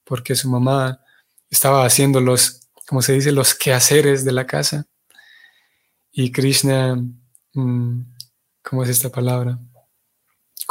porque 0.04 0.36
su 0.36 0.50
mamá 0.50 1.02
estaba 1.50 1.86
haciendo 1.86 2.22
los, 2.22 2.70
como 2.88 3.02
se 3.02 3.14
dice, 3.14 3.32
los 3.32 3.56
quehaceres 3.56 4.24
de 4.24 4.32
la 4.32 4.46
casa. 4.46 4.86
Y 6.12 6.32
Krishna, 6.32 6.96
mm, 7.54 8.02
¿cómo 8.62 8.84
es 8.84 8.90
esta 8.90 9.10
palabra? 9.10 9.60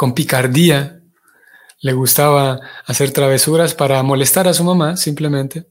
con 0.01 0.15
picardía, 0.15 0.99
le 1.79 1.93
gustaba 1.93 2.59
hacer 2.87 3.11
travesuras 3.11 3.75
para 3.75 4.01
molestar 4.01 4.47
a 4.47 4.53
su 4.55 4.63
mamá, 4.63 4.97
simplemente, 4.97 5.67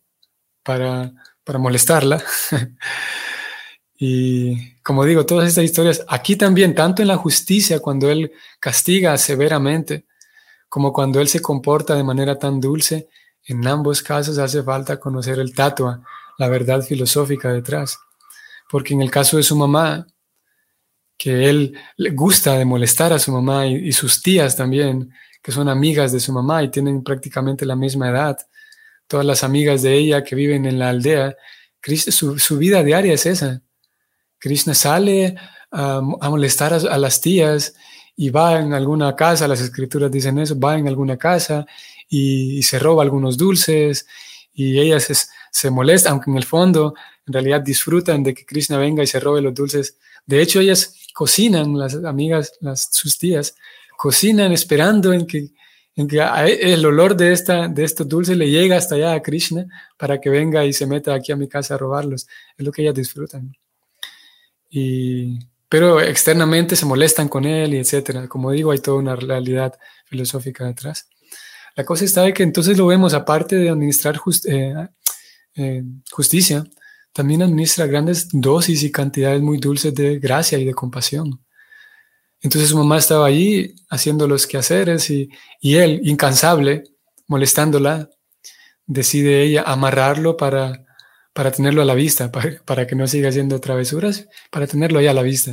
para, 0.62 1.12
para 1.42 1.58
molestarla. 1.58 2.22
y 3.98 4.76
como 4.82 5.04
digo, 5.04 5.26
todas 5.26 5.48
estas 5.48 5.64
historias, 5.64 6.04
aquí 6.06 6.36
también, 6.36 6.76
tanto 6.76 7.02
en 7.02 7.08
la 7.08 7.16
justicia, 7.16 7.80
cuando 7.80 8.08
Él 8.08 8.30
castiga 8.60 9.18
severamente, 9.18 10.06
como 10.68 10.92
cuando 10.92 11.20
Él 11.20 11.26
se 11.26 11.42
comporta 11.42 11.96
de 11.96 12.04
manera 12.04 12.38
tan 12.38 12.60
dulce, 12.60 13.08
en 13.44 13.66
ambos 13.66 14.00
casos 14.00 14.38
hace 14.38 14.62
falta 14.62 15.00
conocer 15.00 15.40
el 15.40 15.52
tatua, 15.52 16.04
la 16.38 16.46
verdad 16.46 16.82
filosófica 16.82 17.52
detrás. 17.52 17.98
Porque 18.70 18.94
en 18.94 19.02
el 19.02 19.10
caso 19.10 19.38
de 19.38 19.42
su 19.42 19.56
mamá, 19.56 20.06
que 21.20 21.50
él 21.50 21.76
le 21.98 22.10
gusta 22.12 22.56
de 22.56 22.64
molestar 22.64 23.12
a 23.12 23.18
su 23.18 23.30
mamá 23.30 23.66
y, 23.66 23.92
sus 23.92 24.22
tías 24.22 24.56
también, 24.56 25.12
que 25.42 25.52
son 25.52 25.68
amigas 25.68 26.12
de 26.12 26.18
su 26.18 26.32
mamá 26.32 26.62
y 26.62 26.70
tienen 26.70 27.04
prácticamente 27.04 27.66
la 27.66 27.76
misma 27.76 28.08
edad, 28.08 28.38
todas 29.06 29.26
las 29.26 29.44
amigas 29.44 29.82
de 29.82 29.98
ella 29.98 30.24
que 30.24 30.34
viven 30.34 30.64
en 30.64 30.78
la 30.78 30.88
aldea, 30.88 31.36
su, 32.10 32.38
su 32.38 32.56
vida 32.56 32.82
diaria 32.82 33.12
es 33.12 33.26
esa. 33.26 33.60
Krishna 34.38 34.72
sale 34.72 35.36
a, 35.70 36.00
molestar 36.00 36.72
a, 36.72 36.96
las 36.96 37.20
tías 37.20 37.74
y 38.16 38.30
va 38.30 38.58
en 38.58 38.72
alguna 38.72 39.14
casa, 39.14 39.46
las 39.46 39.60
escrituras 39.60 40.10
dicen 40.10 40.38
eso, 40.38 40.58
va 40.58 40.78
en 40.78 40.88
alguna 40.88 41.18
casa 41.18 41.66
y, 42.08 42.62
se 42.62 42.78
roba 42.78 43.02
algunos 43.02 43.36
dulces 43.36 44.06
y 44.54 44.80
ellas 44.80 45.02
se, 45.02 45.14
se 45.50 45.68
molestan, 45.68 46.12
aunque 46.12 46.30
en 46.30 46.38
el 46.38 46.44
fondo 46.44 46.94
en 47.26 47.34
realidad 47.34 47.60
disfrutan 47.60 48.22
de 48.22 48.32
que 48.32 48.46
Krishna 48.46 48.78
venga 48.78 49.02
y 49.02 49.06
se 49.06 49.20
robe 49.20 49.42
los 49.42 49.52
dulces. 49.52 49.98
De 50.24 50.40
hecho, 50.40 50.60
ellas 50.60 50.94
cocinan, 51.20 51.76
las 51.76 51.96
amigas, 51.96 52.54
las, 52.62 52.88
sus 52.92 53.18
tías, 53.18 53.54
cocinan 53.98 54.52
esperando 54.52 55.12
en 55.12 55.26
que, 55.26 55.50
en 55.94 56.08
que 56.08 56.18
el 56.18 56.86
olor 56.86 57.14
de, 57.14 57.34
esta, 57.34 57.68
de 57.68 57.84
estos 57.84 58.08
dulces 58.08 58.38
le 58.38 58.48
llega 58.48 58.78
hasta 58.78 58.94
allá 58.94 59.12
a 59.12 59.20
Krishna 59.20 59.66
para 59.98 60.18
que 60.18 60.30
venga 60.30 60.64
y 60.64 60.72
se 60.72 60.86
meta 60.86 61.12
aquí 61.12 61.30
a 61.30 61.36
mi 61.36 61.46
casa 61.46 61.74
a 61.74 61.76
robarlos. 61.76 62.26
Es 62.56 62.64
lo 62.64 62.72
que 62.72 62.80
ellas 62.80 62.94
disfrutan. 62.94 63.54
Y, 64.70 65.38
pero 65.68 66.00
externamente 66.00 66.74
se 66.74 66.86
molestan 66.86 67.28
con 67.28 67.44
él 67.44 67.74
y 67.74 67.76
etcétera. 67.76 68.26
Como 68.26 68.52
digo, 68.52 68.70
hay 68.70 68.78
toda 68.78 68.96
una 68.96 69.14
realidad 69.14 69.78
filosófica 70.06 70.64
detrás. 70.64 71.06
La 71.76 71.84
cosa 71.84 72.06
está 72.06 72.22
de 72.22 72.32
que 72.32 72.44
entonces 72.44 72.78
lo 72.78 72.86
vemos, 72.86 73.12
aparte 73.12 73.56
de 73.56 73.68
administrar 73.68 74.18
eh, 74.46 74.74
eh, 75.54 75.82
justicia, 76.10 76.64
también 77.12 77.42
administra 77.42 77.86
grandes 77.86 78.28
dosis 78.32 78.82
y 78.82 78.92
cantidades 78.92 79.42
muy 79.42 79.58
dulces 79.58 79.94
de 79.94 80.18
gracia 80.18 80.58
y 80.58 80.64
de 80.64 80.74
compasión. 80.74 81.44
Entonces 82.40 82.70
su 82.70 82.78
mamá 82.78 82.98
estaba 82.98 83.26
allí 83.26 83.74
haciendo 83.90 84.26
los 84.26 84.46
quehaceres 84.46 85.10
y, 85.10 85.30
él, 85.62 86.00
incansable, 86.04 86.84
molestándola, 87.26 88.08
decide 88.86 89.42
ella 89.42 89.62
amarrarlo 89.66 90.36
para, 90.36 90.86
para 91.32 91.50
tenerlo 91.52 91.82
a 91.82 91.84
la 91.84 91.94
vista, 91.94 92.32
para, 92.32 92.62
para, 92.64 92.86
que 92.86 92.96
no 92.96 93.06
siga 93.06 93.28
haciendo 93.28 93.60
travesuras, 93.60 94.28
para 94.50 94.66
tenerlo 94.66 94.98
ahí 94.98 95.06
a 95.06 95.14
la 95.14 95.22
vista. 95.22 95.52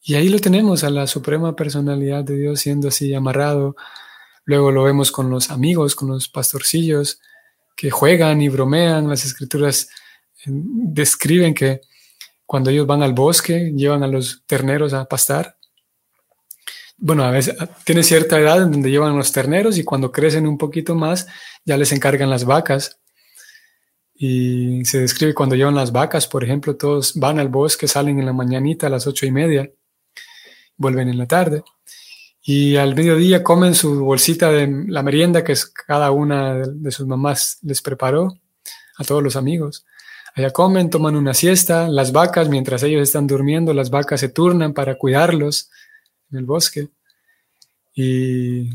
Y 0.00 0.14
ahí 0.14 0.28
lo 0.28 0.38
tenemos 0.38 0.84
a 0.84 0.90
la 0.90 1.06
suprema 1.06 1.56
personalidad 1.56 2.22
de 2.24 2.36
Dios 2.36 2.60
siendo 2.60 2.88
así 2.88 3.12
amarrado. 3.12 3.74
Luego 4.44 4.70
lo 4.70 4.84
vemos 4.84 5.10
con 5.10 5.30
los 5.30 5.50
amigos, 5.50 5.96
con 5.96 6.08
los 6.08 6.28
pastorcillos 6.28 7.20
que 7.76 7.90
juegan 7.90 8.40
y 8.40 8.48
bromean. 8.48 9.08
Las 9.08 9.24
escrituras 9.24 9.88
describen 10.46 11.54
que 11.54 11.80
cuando 12.46 12.70
ellos 12.70 12.86
van 12.86 13.02
al 13.02 13.12
bosque, 13.12 13.72
llevan 13.74 14.02
a 14.02 14.06
los 14.06 14.44
terneros 14.46 14.94
a 14.94 15.04
pastar. 15.04 15.56
Bueno, 16.96 17.24
a 17.24 17.30
veces 17.30 17.56
tiene 17.84 18.02
cierta 18.02 18.38
edad 18.38 18.62
en 18.62 18.72
donde 18.72 18.90
llevan 18.90 19.16
los 19.16 19.32
terneros 19.32 19.76
y 19.76 19.84
cuando 19.84 20.12
crecen 20.12 20.46
un 20.46 20.56
poquito 20.56 20.94
más 20.94 21.26
ya 21.64 21.76
les 21.76 21.92
encargan 21.92 22.30
las 22.30 22.44
vacas. 22.44 22.98
Y 24.14 24.82
se 24.86 25.00
describe 25.00 25.34
cuando 25.34 25.56
llevan 25.56 25.74
las 25.74 25.92
vacas, 25.92 26.26
por 26.26 26.42
ejemplo, 26.42 26.76
todos 26.76 27.14
van 27.16 27.38
al 27.38 27.48
bosque, 27.48 27.86
salen 27.86 28.18
en 28.18 28.26
la 28.26 28.32
mañanita 28.32 28.86
a 28.86 28.90
las 28.90 29.06
ocho 29.06 29.26
y 29.26 29.30
media, 29.30 29.70
vuelven 30.76 31.08
en 31.10 31.18
la 31.18 31.26
tarde. 31.26 31.62
Y 32.42 32.76
al 32.76 32.94
mediodía 32.94 33.42
comen 33.42 33.74
su 33.74 34.04
bolsita 34.04 34.50
de 34.50 34.84
la 34.86 35.02
merienda 35.02 35.44
que 35.44 35.54
cada 35.86 36.12
una 36.12 36.54
de 36.54 36.90
sus 36.92 37.06
mamás 37.06 37.58
les 37.62 37.82
preparó 37.82 38.38
a 38.96 39.04
todos 39.04 39.22
los 39.22 39.36
amigos. 39.36 39.84
Allá 40.36 40.50
comen, 40.50 40.90
toman 40.90 41.16
una 41.16 41.32
siesta, 41.32 41.88
las 41.88 42.12
vacas, 42.12 42.50
mientras 42.50 42.82
ellos 42.82 43.02
están 43.02 43.26
durmiendo, 43.26 43.72
las 43.72 43.88
vacas 43.88 44.20
se 44.20 44.28
turnan 44.28 44.74
para 44.74 44.98
cuidarlos 44.98 45.70
en 46.30 46.38
el 46.38 46.44
bosque. 46.44 46.90
Y 47.94 48.68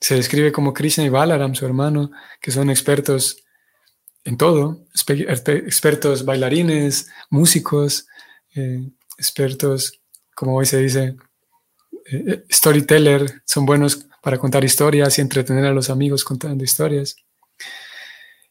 se 0.00 0.14
describe 0.14 0.52
como 0.52 0.72
Krishna 0.72 1.02
y 1.04 1.08
Balaram, 1.08 1.56
su 1.56 1.66
hermano, 1.66 2.12
que 2.40 2.52
son 2.52 2.70
expertos 2.70 3.42
en 4.22 4.36
todo, 4.36 4.84
expertos 5.08 6.24
bailarines, 6.24 7.08
músicos, 7.30 8.06
eh, 8.54 8.88
expertos, 9.16 10.00
como 10.36 10.54
hoy 10.54 10.66
se 10.66 10.78
dice, 10.78 11.16
eh, 12.12 12.24
eh, 12.28 12.44
storyteller, 12.48 13.42
son 13.44 13.66
buenos 13.66 14.06
para 14.22 14.38
contar 14.38 14.62
historias 14.62 15.18
y 15.18 15.20
entretener 15.20 15.64
a 15.64 15.72
los 15.72 15.90
amigos 15.90 16.22
contando 16.22 16.62
historias. 16.62 17.16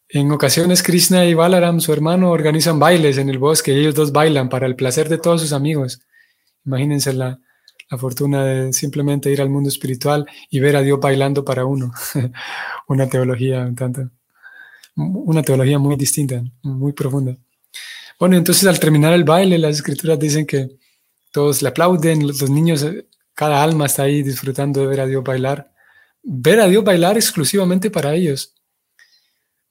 En 0.10 0.32
ocasiones 0.32 0.84
Krishna 0.84 1.26
y 1.26 1.34
Balaram, 1.34 1.82
su 1.82 1.91
hermano, 1.91 2.32
organizan 2.32 2.80
bailes 2.80 3.17
en 3.17 3.28
el 3.30 3.39
bosque 3.39 3.74
y 3.74 3.80
ellos 3.80 3.93
dos 3.93 4.13
bailan 4.13 4.48
para 4.48 4.65
el 4.65 4.78
placer 4.78 5.10
de 5.10 5.17
todos 5.17 5.41
sus 5.41 5.52
amigos. 5.52 6.00
Imagínense 6.65 7.12
la, 7.12 7.39
fortuna 7.98 8.46
de 8.46 8.74
simplemente 8.74 9.32
ir 9.32 9.41
al 9.41 9.50
mundo 9.50 9.70
espiritual 9.70 10.26
y 10.50 10.60
ver 10.60 10.78
a 10.78 10.82
Dios 10.82 11.00
bailando 11.00 11.43
para 11.43 11.65
uno. 11.65 11.91
una 12.88 13.10
teología 13.10 13.62
un 13.62 13.76
tanto, 13.76 14.10
una 14.96 15.43
teología 15.43 15.78
muy 15.78 15.98
distinta, 15.98 16.41
muy 16.62 16.93
profunda. 16.93 17.38
Bueno, 18.17 18.38
entonces 18.38 18.65
al 18.65 18.80
terminar 18.80 19.13
el 19.13 19.26
baile, 19.26 19.58
las 19.58 19.76
escrituras 19.76 20.17
dicen 20.20 20.46
que 20.46 20.70
todos 21.32 21.62
le 21.62 21.70
aplauden, 21.70 22.26
los 22.26 22.50
niños, 22.50 22.86
cada 23.34 23.62
alma 23.62 23.86
está 23.86 24.04
ahí 24.04 24.24
disfrutando 24.24 24.82
de 24.82 24.88
ver 24.88 25.02
a 25.02 25.06
Dios 25.06 25.24
bailar. 25.24 25.72
Ver 26.24 26.62
a 26.62 26.67
Dios 26.67 26.84
bailar 26.84 27.17
exclusivamente 27.17 27.91
para 27.91 28.13
ellos 28.15 28.57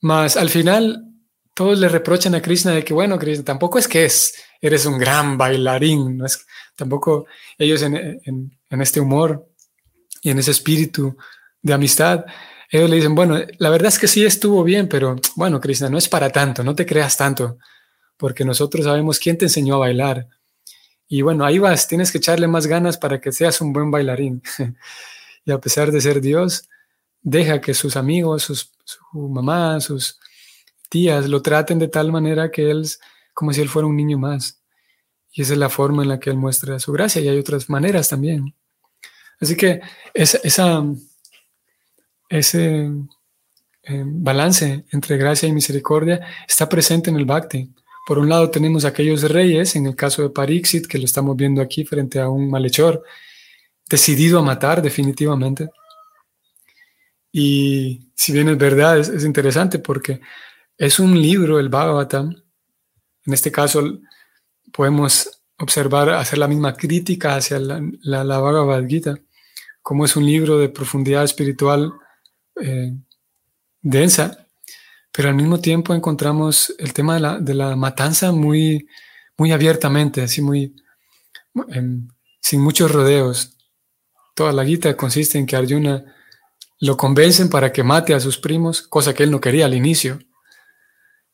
más 0.00 0.36
al 0.36 0.50
final 0.50 1.06
todos 1.56 1.78
le 1.78 1.88
reprochan 1.88 2.34
a 2.34 2.42
Krishna 2.42 2.72
de 2.72 2.84
que, 2.84 2.92
bueno, 2.92 3.18
Krishna, 3.18 3.42
tampoco 3.42 3.78
es 3.78 3.88
que 3.88 4.04
es, 4.04 4.34
eres 4.60 4.84
un 4.84 4.98
gran 4.98 5.38
bailarín, 5.38 6.18
no 6.18 6.26
es, 6.26 6.46
tampoco 6.76 7.24
ellos 7.56 7.80
en, 7.80 8.20
este 8.68 9.00
humor 9.00 9.48
y 10.20 10.28
en 10.28 10.38
ese 10.38 10.50
espíritu 10.50 11.16
de 11.62 11.72
amistad, 11.72 12.26
ellos 12.70 12.90
le 12.90 12.96
dicen, 12.96 13.14
bueno, 13.14 13.40
la 13.56 13.70
verdad 13.70 13.88
es 13.88 13.98
que 13.98 14.06
sí 14.06 14.22
estuvo 14.22 14.62
bien, 14.64 14.86
pero 14.86 15.16
bueno, 15.34 15.58
Krishna, 15.58 15.88
no 15.88 15.96
es 15.96 16.10
para 16.10 16.28
tanto, 16.28 16.62
no 16.62 16.74
te 16.74 16.84
creas 16.84 17.16
tanto, 17.16 17.56
porque 18.18 18.44
nosotros 18.44 18.84
sabemos 18.84 19.18
quién 19.18 19.38
te 19.38 19.46
enseñó 19.46 19.76
a 19.76 19.78
bailar. 19.78 20.28
Y 21.08 21.22
bueno, 21.22 21.46
ahí 21.46 21.58
vas, 21.58 21.88
tienes 21.88 22.12
que 22.12 22.18
echarle 22.18 22.48
más 22.48 22.66
ganas 22.66 22.98
para 22.98 23.18
que 23.18 23.32
seas 23.32 23.62
un 23.62 23.72
buen 23.72 23.90
bailarín. 23.90 24.42
y 25.46 25.52
a 25.52 25.58
pesar 25.58 25.90
de 25.90 26.02
ser 26.02 26.20
Dios, 26.20 26.68
deja 27.26 27.60
que 27.60 27.74
sus 27.74 27.96
amigos, 27.96 28.44
sus, 28.44 28.70
su 28.84 29.28
mamá, 29.28 29.80
sus 29.80 30.20
tías 30.88 31.28
lo 31.28 31.42
traten 31.42 31.78
de 31.80 31.88
tal 31.88 32.12
manera 32.12 32.52
que 32.52 32.70
él 32.70 32.86
como 33.34 33.52
si 33.52 33.60
él 33.60 33.68
fuera 33.68 33.88
un 33.88 33.96
niño 33.96 34.16
más. 34.16 34.62
Y 35.32 35.42
esa 35.42 35.54
es 35.54 35.58
la 35.58 35.68
forma 35.68 36.04
en 36.04 36.08
la 36.08 36.20
que 36.20 36.30
él 36.30 36.36
muestra 36.36 36.78
su 36.78 36.92
gracia 36.92 37.20
y 37.20 37.28
hay 37.28 37.38
otras 37.38 37.68
maneras 37.68 38.08
también. 38.08 38.54
Así 39.40 39.56
que 39.56 39.80
esa, 40.14 40.84
ese 42.28 42.90
eh, 43.82 44.02
balance 44.06 44.84
entre 44.92 45.16
gracia 45.16 45.48
y 45.48 45.52
misericordia 45.52 46.24
está 46.48 46.68
presente 46.68 47.10
en 47.10 47.16
el 47.16 47.26
Bhakti. 47.26 47.74
Por 48.06 48.20
un 48.20 48.28
lado 48.28 48.50
tenemos 48.50 48.84
aquellos 48.84 49.22
reyes, 49.24 49.74
en 49.74 49.86
el 49.86 49.96
caso 49.96 50.22
de 50.22 50.30
Pariksit, 50.30 50.86
que 50.86 50.98
lo 50.98 51.04
estamos 51.04 51.36
viendo 51.36 51.60
aquí 51.60 51.84
frente 51.84 52.20
a 52.20 52.28
un 52.28 52.48
malhechor, 52.48 53.02
decidido 53.90 54.38
a 54.38 54.42
matar 54.42 54.80
definitivamente. 54.80 55.70
Y 57.38 58.12
si 58.14 58.32
bien 58.32 58.48
es 58.48 58.56
verdad, 58.56 58.98
es, 58.98 59.22
interesante 59.22 59.78
porque 59.78 60.22
es 60.78 60.98
un 60.98 61.20
libro, 61.20 61.60
el 61.60 61.68
Bhagavatam. 61.68 62.34
En 63.26 63.32
este 63.34 63.52
caso, 63.52 64.00
podemos 64.72 65.42
observar, 65.58 66.08
hacer 66.08 66.38
la 66.38 66.48
misma 66.48 66.72
crítica 66.72 67.36
hacia 67.36 67.58
la, 67.58 67.82
la, 68.00 68.38
Bhagavad 68.38 68.86
Gita, 68.88 69.18
como 69.82 70.06
es 70.06 70.16
un 70.16 70.24
libro 70.24 70.56
de 70.56 70.70
profundidad 70.70 71.24
espiritual 71.24 71.92
eh, 72.58 72.94
densa, 73.82 74.48
pero 75.12 75.28
al 75.28 75.34
mismo 75.34 75.60
tiempo 75.60 75.92
encontramos 75.92 76.74
el 76.78 76.94
tema 76.94 77.16
de 77.16 77.20
la, 77.20 77.38
de 77.38 77.52
la 77.52 77.76
matanza 77.76 78.32
muy, 78.32 78.88
muy 79.36 79.52
abiertamente, 79.52 80.22
así 80.22 80.40
muy, 80.40 80.74
em, 81.68 82.08
sin 82.40 82.62
muchos 82.62 82.90
rodeos. 82.90 83.58
Toda 84.34 84.54
la 84.54 84.64
Gita 84.64 84.96
consiste 84.96 85.36
en 85.36 85.44
que 85.44 85.56
Arjuna 85.56 86.15
lo 86.80 86.96
convencen 86.96 87.48
para 87.48 87.72
que 87.72 87.82
mate 87.82 88.14
a 88.14 88.20
sus 88.20 88.38
primos, 88.38 88.82
cosa 88.82 89.14
que 89.14 89.22
él 89.22 89.30
no 89.30 89.40
quería 89.40 89.66
al 89.66 89.74
inicio. 89.74 90.18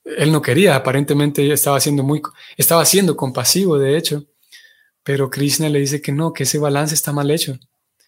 Él 0.05 0.33
no 0.33 0.43
quería, 0.43 0.77
aparentemente 0.77 1.53
estaba 1.53 1.81
siendo 1.81 2.03
muy, 2.03 2.21
estaba 2.57 2.85
siendo 2.85 3.17
compasivo, 3.17 3.79
de 3.79 3.97
hecho, 3.97 4.25
pero 5.03 5.31
Krishna 5.31 5.69
le 5.69 5.81
dice 5.81 6.01
que 6.01 6.13
no, 6.13 6.33
que 6.33 6.45
ese 6.45 6.59
balance 6.59 6.95
está 6.95 7.13
mal 7.13 7.31
hecho. 7.31 7.59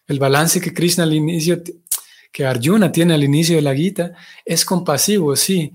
El 0.07 0.19
balance 0.19 0.61
que 0.61 0.73
Krishna 0.73 1.03
al 1.03 1.13
inicio, 1.13 1.61
que 2.31 2.45
Arjuna 2.45 2.91
tiene 2.91 3.13
al 3.13 3.23
inicio 3.23 3.55
de 3.55 3.61
la 3.61 3.75
Gita, 3.75 4.13
es 4.43 4.65
compasivo, 4.65 5.35
sí, 5.35 5.73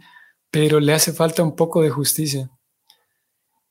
pero 0.51 0.81
le 0.81 0.93
hace 0.93 1.13
falta 1.13 1.43
un 1.43 1.57
poco 1.57 1.83
de 1.83 1.91
justicia. 1.91 2.51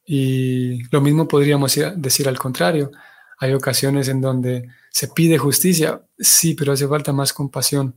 Y 0.06 0.84
lo 0.92 1.02
mismo 1.02 1.28
podríamos 1.28 1.78
decir 1.98 2.28
al 2.28 2.40
contrario. 2.40 2.92
Hay 3.40 3.54
ocasiones 3.54 4.08
en 4.08 4.22
donde 4.22 4.70
se 4.92 5.08
pide 5.08 5.38
justicia, 5.38 6.02
sí, 6.18 6.54
pero 6.54 6.74
hace 6.74 6.88
falta 6.88 7.14
más 7.14 7.34
compasión. 7.34 7.96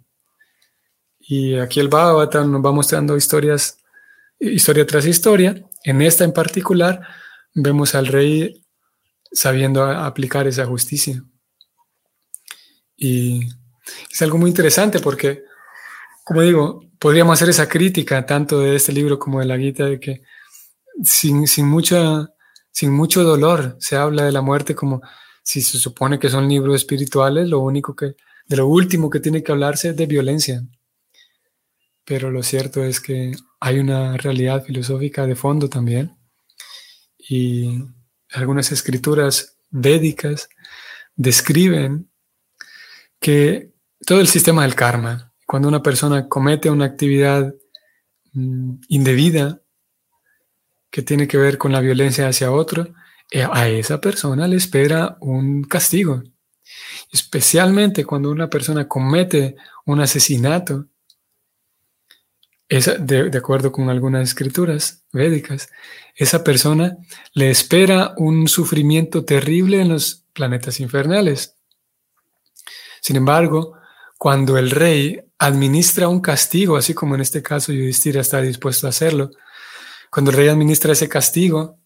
Y 1.19 1.57
aquí 1.57 1.81
el 1.81 1.89
Bhagavatam 1.89 2.51
nos 2.51 2.65
va 2.65 2.73
mostrando 2.73 3.17
historias 3.17 3.79
historia 4.51 4.87
tras 4.87 5.07
historia, 5.07 5.63
en 5.85 6.03
esta 6.03 6.25
en 6.25 6.33
particular, 6.33 7.01
vemos 7.55 7.95
al 7.95 8.07
rey 8.07 8.65
sabiendo 9.33 9.85
aplicar 9.85 10.47
esa 10.47 10.67
justicia. 10.67 11.23
Y 12.97 13.49
es 14.11 14.23
algo 14.23 14.39
muy 14.39 14.51
interesante 14.51 14.99
porque, 15.01 15.45
como 16.25 16.43
digo, 16.43 16.85
podríamos 16.99 17.35
hacer 17.35 17.51
esa 17.51 17.69
crítica 17.69 18.25
tanto 18.27 18.61
de 18.61 18.77
este 18.77 18.93
libro 18.93 19.19
como 19.19 19.41
de 19.41 19.47
la 19.47 19.57
guita 19.57 19.87
de 19.87 19.99
que 19.99 20.23
sin, 21.03 21.47
sin, 21.47 21.67
mucha, 21.67 22.29
sin 22.71 22.93
mucho 22.93 23.25
dolor 23.25 23.77
se 23.81 23.97
habla 23.97 24.25
de 24.25 24.33
la 24.33 24.43
muerte 24.43 24.75
como 24.75 25.03
si 25.43 25.61
se 25.61 25.79
supone 25.79 26.19
que 26.19 26.29
son 26.29 26.49
libros 26.49 26.77
espirituales, 26.77 27.49
lo 27.49 27.61
único 27.61 27.95
que, 27.95 28.17
de 28.47 28.57
lo 28.57 28.67
último 28.67 29.11
que 29.11 29.21
tiene 29.21 29.43
que 29.43 29.53
hablarse 29.53 29.91
es 29.91 29.97
de 29.97 30.07
violencia. 30.07 30.63
Pero 32.05 32.31
lo 32.31 32.43
cierto 32.43 32.85
es 32.85 33.01
que 33.01 33.33
hay 33.61 33.79
una 33.79 34.17
realidad 34.17 34.65
filosófica 34.65 35.27
de 35.27 35.37
fondo 35.37 35.69
también. 35.69 36.17
Y 37.19 37.85
algunas 38.33 38.73
escrituras 38.73 39.57
védicas 39.71 40.49
describen 41.17 42.11
que 43.21 43.73
todo 44.05 44.21
el 44.21 44.27
sistema 44.27 44.63
del 44.63 44.75
karma, 44.75 45.33
cuando 45.47 45.69
una 45.69 45.83
persona 45.83 46.29
comete 46.29 46.71
una 46.71 46.87
actividad 46.87 47.55
mm, 48.33 48.75
indebida 48.89 49.61
que 50.91 51.03
tiene 51.03 51.29
que 51.29 51.39
ver 51.39 51.57
con 51.57 51.73
la 51.73 51.81
violencia 51.81 52.29
hacia 52.29 52.53
otro, 52.53 52.93
a 53.53 53.69
esa 53.69 54.01
persona 54.01 54.47
le 54.47 54.57
espera 54.57 55.17
un 55.21 55.65
castigo. 55.65 56.23
Especialmente 57.11 58.05
cuando 58.05 58.31
una 58.31 58.49
persona 58.49 58.89
comete 58.89 59.57
un 59.87 60.01
asesinato, 60.01 60.87
de, 62.69 63.29
de, 63.29 63.39
acuerdo 63.39 63.71
con 63.71 63.91
algunas 63.91 64.29
escrituras 64.29 65.05
védicas, 65.13 65.69
esa 66.15 66.43
persona 66.43 66.97
le 67.35 67.51
espera 67.51 68.15
un 68.17 68.49
sufrimiento 68.49 69.27
terrible 69.27 69.83
en 69.83 69.91
los 69.91 70.25
planetas 70.33 70.81
infernales. 70.81 71.57
Sin 73.03 73.17
embargo, 73.17 73.75
cuando 74.17 74.57
el 74.57 74.71
rey 74.71 75.21
administra 75.39 76.09
un 76.09 76.21
castigo, 76.21 76.77
así 76.77 76.95
como 76.95 77.15
en 77.15 77.21
este 77.21 77.43
caso 77.43 77.73
Yudhishthira 77.73 78.21
está 78.21 78.41
dispuesto 78.41 78.87
a 78.87 78.91
hacerlo, 78.91 79.31
cuando 80.11 80.31
el 80.31 80.37
rey 80.37 80.49
administra 80.49 80.93
ese 80.93 81.09
castigo, 81.09 81.79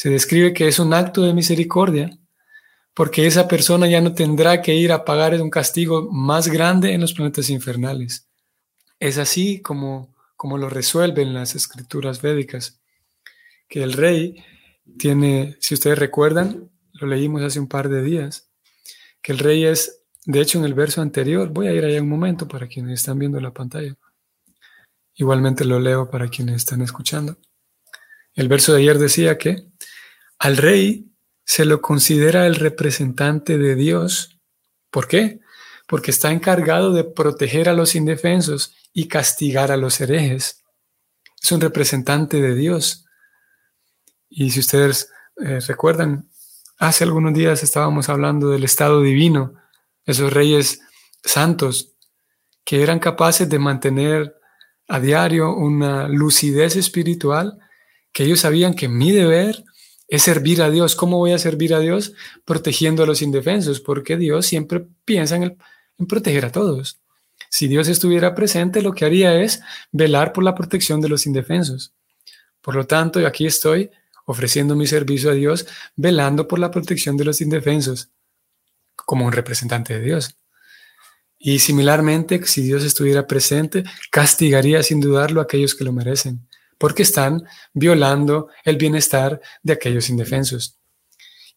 se 0.00 0.08
describe 0.08 0.54
que 0.54 0.66
es 0.66 0.78
un 0.78 0.94
acto 0.94 1.20
de 1.20 1.34
misericordia, 1.34 2.16
porque 2.94 3.26
esa 3.26 3.46
persona 3.46 3.86
ya 3.86 4.00
no 4.00 4.14
tendrá 4.14 4.62
que 4.62 4.74
ir 4.74 4.92
a 4.92 5.04
pagar 5.04 5.38
un 5.42 5.50
castigo 5.50 6.10
más 6.10 6.48
grande 6.48 6.94
en 6.94 7.02
los 7.02 7.12
planetas 7.12 7.50
infernales. 7.50 8.26
Es 8.98 9.18
así 9.18 9.60
como, 9.60 10.14
como 10.36 10.56
lo 10.56 10.70
resuelven 10.70 11.34
las 11.34 11.54
escrituras 11.54 12.22
védicas, 12.22 12.80
que 13.68 13.82
el 13.82 13.92
rey 13.92 14.42
tiene, 14.96 15.58
si 15.60 15.74
ustedes 15.74 15.98
recuerdan, 15.98 16.70
lo 16.94 17.06
leímos 17.06 17.42
hace 17.42 17.60
un 17.60 17.68
par 17.68 17.90
de 17.90 18.02
días, 18.02 18.48
que 19.20 19.32
el 19.32 19.38
rey 19.38 19.66
es 19.66 19.98
de 20.24 20.40
hecho, 20.40 20.58
en 20.58 20.64
el 20.64 20.72
verso 20.72 21.02
anterior, 21.02 21.50
voy 21.50 21.66
a 21.66 21.72
ir 21.72 21.84
allá 21.84 22.00
un 22.00 22.08
momento 22.08 22.48
para 22.48 22.68
quienes 22.68 23.00
están 23.00 23.18
viendo 23.18 23.38
la 23.38 23.52
pantalla. 23.52 23.94
Igualmente 25.14 25.66
lo 25.66 25.78
leo 25.78 26.08
para 26.08 26.28
quienes 26.28 26.56
están 26.56 26.80
escuchando. 26.80 27.36
El 28.40 28.48
verso 28.48 28.72
de 28.72 28.78
ayer 28.78 28.98
decía 28.98 29.36
que 29.36 29.66
al 30.38 30.56
rey 30.56 31.12
se 31.44 31.66
lo 31.66 31.82
considera 31.82 32.46
el 32.46 32.54
representante 32.54 33.58
de 33.58 33.74
Dios. 33.74 34.40
¿Por 34.90 35.08
qué? 35.08 35.40
Porque 35.86 36.10
está 36.10 36.32
encargado 36.32 36.94
de 36.94 37.04
proteger 37.04 37.68
a 37.68 37.74
los 37.74 37.94
indefensos 37.94 38.74
y 38.94 39.08
castigar 39.08 39.70
a 39.70 39.76
los 39.76 40.00
herejes. 40.00 40.64
Es 41.38 41.52
un 41.52 41.60
representante 41.60 42.40
de 42.40 42.54
Dios. 42.54 43.04
Y 44.30 44.52
si 44.52 44.60
ustedes 44.60 45.10
eh, 45.36 45.60
recuerdan, 45.68 46.30
hace 46.78 47.04
algunos 47.04 47.34
días 47.34 47.62
estábamos 47.62 48.08
hablando 48.08 48.48
del 48.48 48.64
estado 48.64 49.02
divino 49.02 49.52
esos 50.06 50.32
reyes 50.32 50.80
santos 51.22 51.92
que 52.64 52.82
eran 52.82 53.00
capaces 53.00 53.50
de 53.50 53.58
mantener 53.58 54.34
a 54.88 54.98
diario 54.98 55.54
una 55.54 56.08
lucidez 56.08 56.76
espiritual, 56.76 57.58
que 58.12 58.24
ellos 58.24 58.40
sabían 58.40 58.74
que 58.74 58.88
mi 58.88 59.12
deber 59.12 59.64
es 60.08 60.22
servir 60.22 60.60
a 60.60 60.70
Dios. 60.70 60.96
¿Cómo 60.96 61.18
voy 61.18 61.32
a 61.32 61.38
servir 61.38 61.72
a 61.72 61.78
Dios? 61.78 62.12
Protegiendo 62.44 63.04
a 63.04 63.06
los 63.06 63.22
indefensos, 63.22 63.80
porque 63.80 64.16
Dios 64.16 64.46
siempre 64.46 64.86
piensa 65.04 65.36
en, 65.36 65.56
proteger 66.08 66.46
a 66.46 66.52
todos. 66.52 67.00
Si 67.48 67.68
Dios 67.68 67.88
estuviera 67.88 68.34
presente, 68.34 68.82
lo 68.82 68.92
que 68.92 69.04
haría 69.04 69.40
es 69.40 69.60
velar 69.92 70.32
por 70.32 70.44
la 70.44 70.54
protección 70.54 71.00
de 71.00 71.08
los 71.08 71.26
indefensos. 71.26 71.94
Por 72.60 72.74
lo 72.74 72.86
tanto, 72.86 73.24
aquí 73.26 73.46
estoy 73.46 73.90
ofreciendo 74.26 74.76
mi 74.76 74.86
servicio 74.86 75.30
a 75.30 75.34
Dios, 75.34 75.66
velando 75.96 76.46
por 76.46 76.58
la 76.58 76.70
protección 76.70 77.16
de 77.16 77.24
los 77.24 77.40
indefensos 77.40 78.10
como 78.96 79.26
un 79.26 79.32
representante 79.32 79.98
de 79.98 80.04
Dios. 80.04 80.36
Y 81.38 81.60
similarmente, 81.60 82.44
si 82.46 82.62
Dios 82.62 82.84
estuviera 82.84 83.26
presente, 83.26 83.84
castigaría 84.10 84.82
sin 84.82 85.00
dudarlo 85.00 85.40
a 85.40 85.44
aquellos 85.44 85.74
que 85.74 85.84
lo 85.84 85.92
merecen, 85.92 86.46
porque 86.80 87.02
están 87.02 87.44
violando 87.74 88.48
el 88.64 88.76
bienestar 88.76 89.40
de 89.62 89.74
aquellos 89.74 90.08
indefensos. 90.08 90.78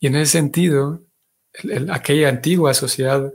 Y 0.02 0.08
en 0.08 0.18
ese 0.18 0.34
sentido, 0.34 1.06
aquella 1.90 2.28
antigua 2.28 2.74
sociedad 2.74 3.32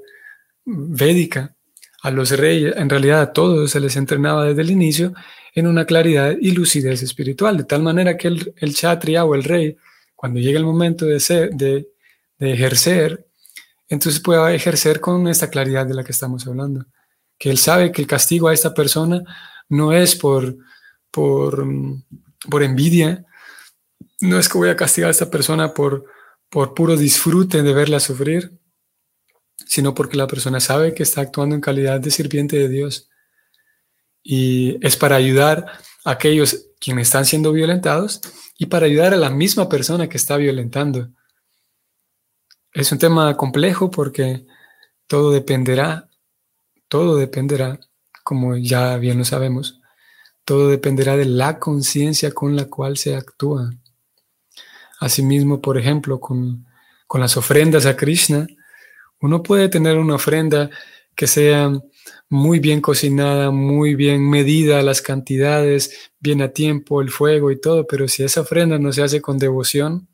védica, 0.64 1.54
a 2.02 2.12
los 2.12 2.30
reyes, 2.30 2.76
en 2.76 2.88
realidad 2.88 3.22
a 3.22 3.32
todos 3.32 3.72
se 3.72 3.80
les 3.80 3.96
entrenaba 3.96 4.44
desde 4.44 4.62
el 4.62 4.70
inicio 4.70 5.14
en 5.52 5.66
una 5.66 5.84
claridad 5.84 6.36
y 6.38 6.52
lucidez 6.52 7.02
espiritual, 7.02 7.56
de 7.56 7.64
tal 7.64 7.82
manera 7.82 8.16
que 8.16 8.28
el, 8.28 8.54
el 8.58 8.74
chatria 8.74 9.24
o 9.24 9.34
el 9.34 9.42
rey, 9.42 9.76
cuando 10.14 10.38
llega 10.38 10.58
el 10.58 10.64
momento 10.64 11.06
de, 11.06 11.18
ser, 11.18 11.50
de, 11.54 11.88
de 12.38 12.52
ejercer 12.52 13.28
entonces 13.88 14.20
pueda 14.20 14.52
ejercer 14.52 15.00
con 15.00 15.26
esta 15.28 15.48
claridad 15.48 15.86
de 15.86 15.94
la 15.94 16.04
que 16.04 16.12
estamos 16.12 16.46
hablando, 16.46 16.84
que 17.38 17.50
él 17.50 17.58
sabe 17.58 17.90
que 17.90 18.02
el 18.02 18.08
castigo 18.08 18.48
a 18.48 18.54
esta 18.54 18.74
persona 18.74 19.22
no 19.68 19.92
es 19.92 20.14
por, 20.14 20.56
por, 21.10 21.66
por 22.50 22.62
envidia, 22.62 23.26
no 24.20 24.38
es 24.38 24.48
que 24.48 24.58
voy 24.58 24.68
a 24.68 24.76
castigar 24.76 25.08
a 25.08 25.12
esta 25.12 25.30
persona 25.30 25.74
por, 25.74 26.04
por 26.48 26.74
puro 26.74 26.96
disfrute 26.96 27.62
de 27.62 27.72
verla 27.72 28.00
sufrir, 28.00 28.58
sino 29.66 29.94
porque 29.94 30.16
la 30.16 30.26
persona 30.26 30.60
sabe 30.60 30.94
que 30.94 31.02
está 31.02 31.20
actuando 31.20 31.54
en 31.54 31.60
calidad 31.60 32.00
de 32.00 32.10
sirviente 32.10 32.56
de 32.56 32.68
Dios. 32.68 33.08
Y 34.22 34.84
es 34.86 34.96
para 34.96 35.16
ayudar 35.16 35.66
a 36.04 36.10
aquellos 36.10 36.66
quienes 36.80 37.08
están 37.08 37.24
siendo 37.24 37.52
violentados 37.52 38.20
y 38.56 38.66
para 38.66 38.86
ayudar 38.86 39.14
a 39.14 39.18
la 39.18 39.30
misma 39.30 39.68
persona 39.68 40.08
que 40.08 40.16
está 40.16 40.36
violentando. 40.36 41.10
Es 42.72 42.92
un 42.92 42.98
tema 42.98 43.36
complejo 43.36 43.90
porque 43.90 44.46
todo 45.06 45.30
dependerá, 45.30 46.08
todo 46.88 47.16
dependerá, 47.16 47.80
como 48.24 48.56
ya 48.56 48.96
bien 48.96 49.18
lo 49.18 49.24
sabemos, 49.24 49.77
todo 50.48 50.70
dependerá 50.70 51.14
de 51.18 51.26
la 51.26 51.58
conciencia 51.58 52.32
con 52.32 52.56
la 52.56 52.64
cual 52.64 52.96
se 52.96 53.14
actúa. 53.14 53.70
Asimismo, 54.98 55.60
por 55.60 55.76
ejemplo, 55.76 56.20
con, 56.20 56.64
con 57.06 57.20
las 57.20 57.36
ofrendas 57.36 57.84
a 57.84 57.94
Krishna, 57.94 58.46
uno 59.20 59.42
puede 59.42 59.68
tener 59.68 59.98
una 59.98 60.14
ofrenda 60.14 60.70
que 61.14 61.26
sea 61.26 61.70
muy 62.30 62.60
bien 62.60 62.80
cocinada, 62.80 63.50
muy 63.50 63.94
bien 63.94 64.26
medida 64.26 64.80
las 64.80 65.02
cantidades, 65.02 66.10
bien 66.18 66.40
a 66.40 66.48
tiempo, 66.48 67.02
el 67.02 67.10
fuego 67.10 67.50
y 67.50 67.60
todo, 67.60 67.86
pero 67.86 68.08
si 68.08 68.22
esa 68.22 68.40
ofrenda 68.40 68.78
no 68.78 68.90
se 68.90 69.02
hace 69.02 69.20
con 69.20 69.36
devoción, 69.36 70.08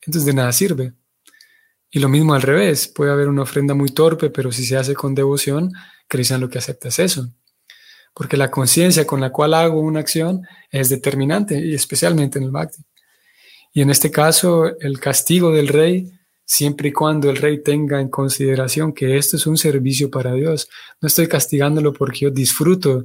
entonces 0.00 0.26
de 0.26 0.32
nada 0.32 0.52
sirve. 0.52 0.92
Y 1.90 1.98
lo 1.98 2.08
mismo 2.08 2.34
al 2.34 2.42
revés, 2.42 2.86
puede 2.86 3.10
haber 3.10 3.26
una 3.26 3.42
ofrenda 3.42 3.74
muy 3.74 3.88
torpe, 3.88 4.30
pero 4.30 4.52
si 4.52 4.64
se 4.64 4.76
hace 4.76 4.94
con 4.94 5.16
devoción, 5.16 5.72
Krishna 6.06 6.38
lo 6.38 6.48
que 6.48 6.58
acepta 6.58 6.86
es 6.86 7.00
eso. 7.00 7.32
Porque 8.14 8.36
la 8.36 8.50
conciencia 8.50 9.06
con 9.06 9.20
la 9.20 9.30
cual 9.30 9.54
hago 9.54 9.80
una 9.80 10.00
acción 10.00 10.46
es 10.70 10.88
determinante, 10.88 11.58
y 11.58 11.74
especialmente 11.74 12.38
en 12.38 12.44
el 12.44 12.50
bhakti. 12.50 12.82
Y 13.72 13.82
en 13.82 13.90
este 13.90 14.10
caso, 14.10 14.66
el 14.80 14.98
castigo 14.98 15.52
del 15.52 15.68
rey, 15.68 16.10
siempre 16.44 16.88
y 16.88 16.92
cuando 16.92 17.30
el 17.30 17.36
rey 17.36 17.62
tenga 17.62 18.00
en 18.00 18.08
consideración 18.08 18.92
que 18.92 19.16
esto 19.16 19.36
es 19.36 19.46
un 19.46 19.56
servicio 19.56 20.10
para 20.10 20.34
Dios, 20.34 20.68
no 21.00 21.06
estoy 21.06 21.28
castigándolo 21.28 21.92
porque 21.92 22.20
yo 22.20 22.30
disfruto 22.30 23.04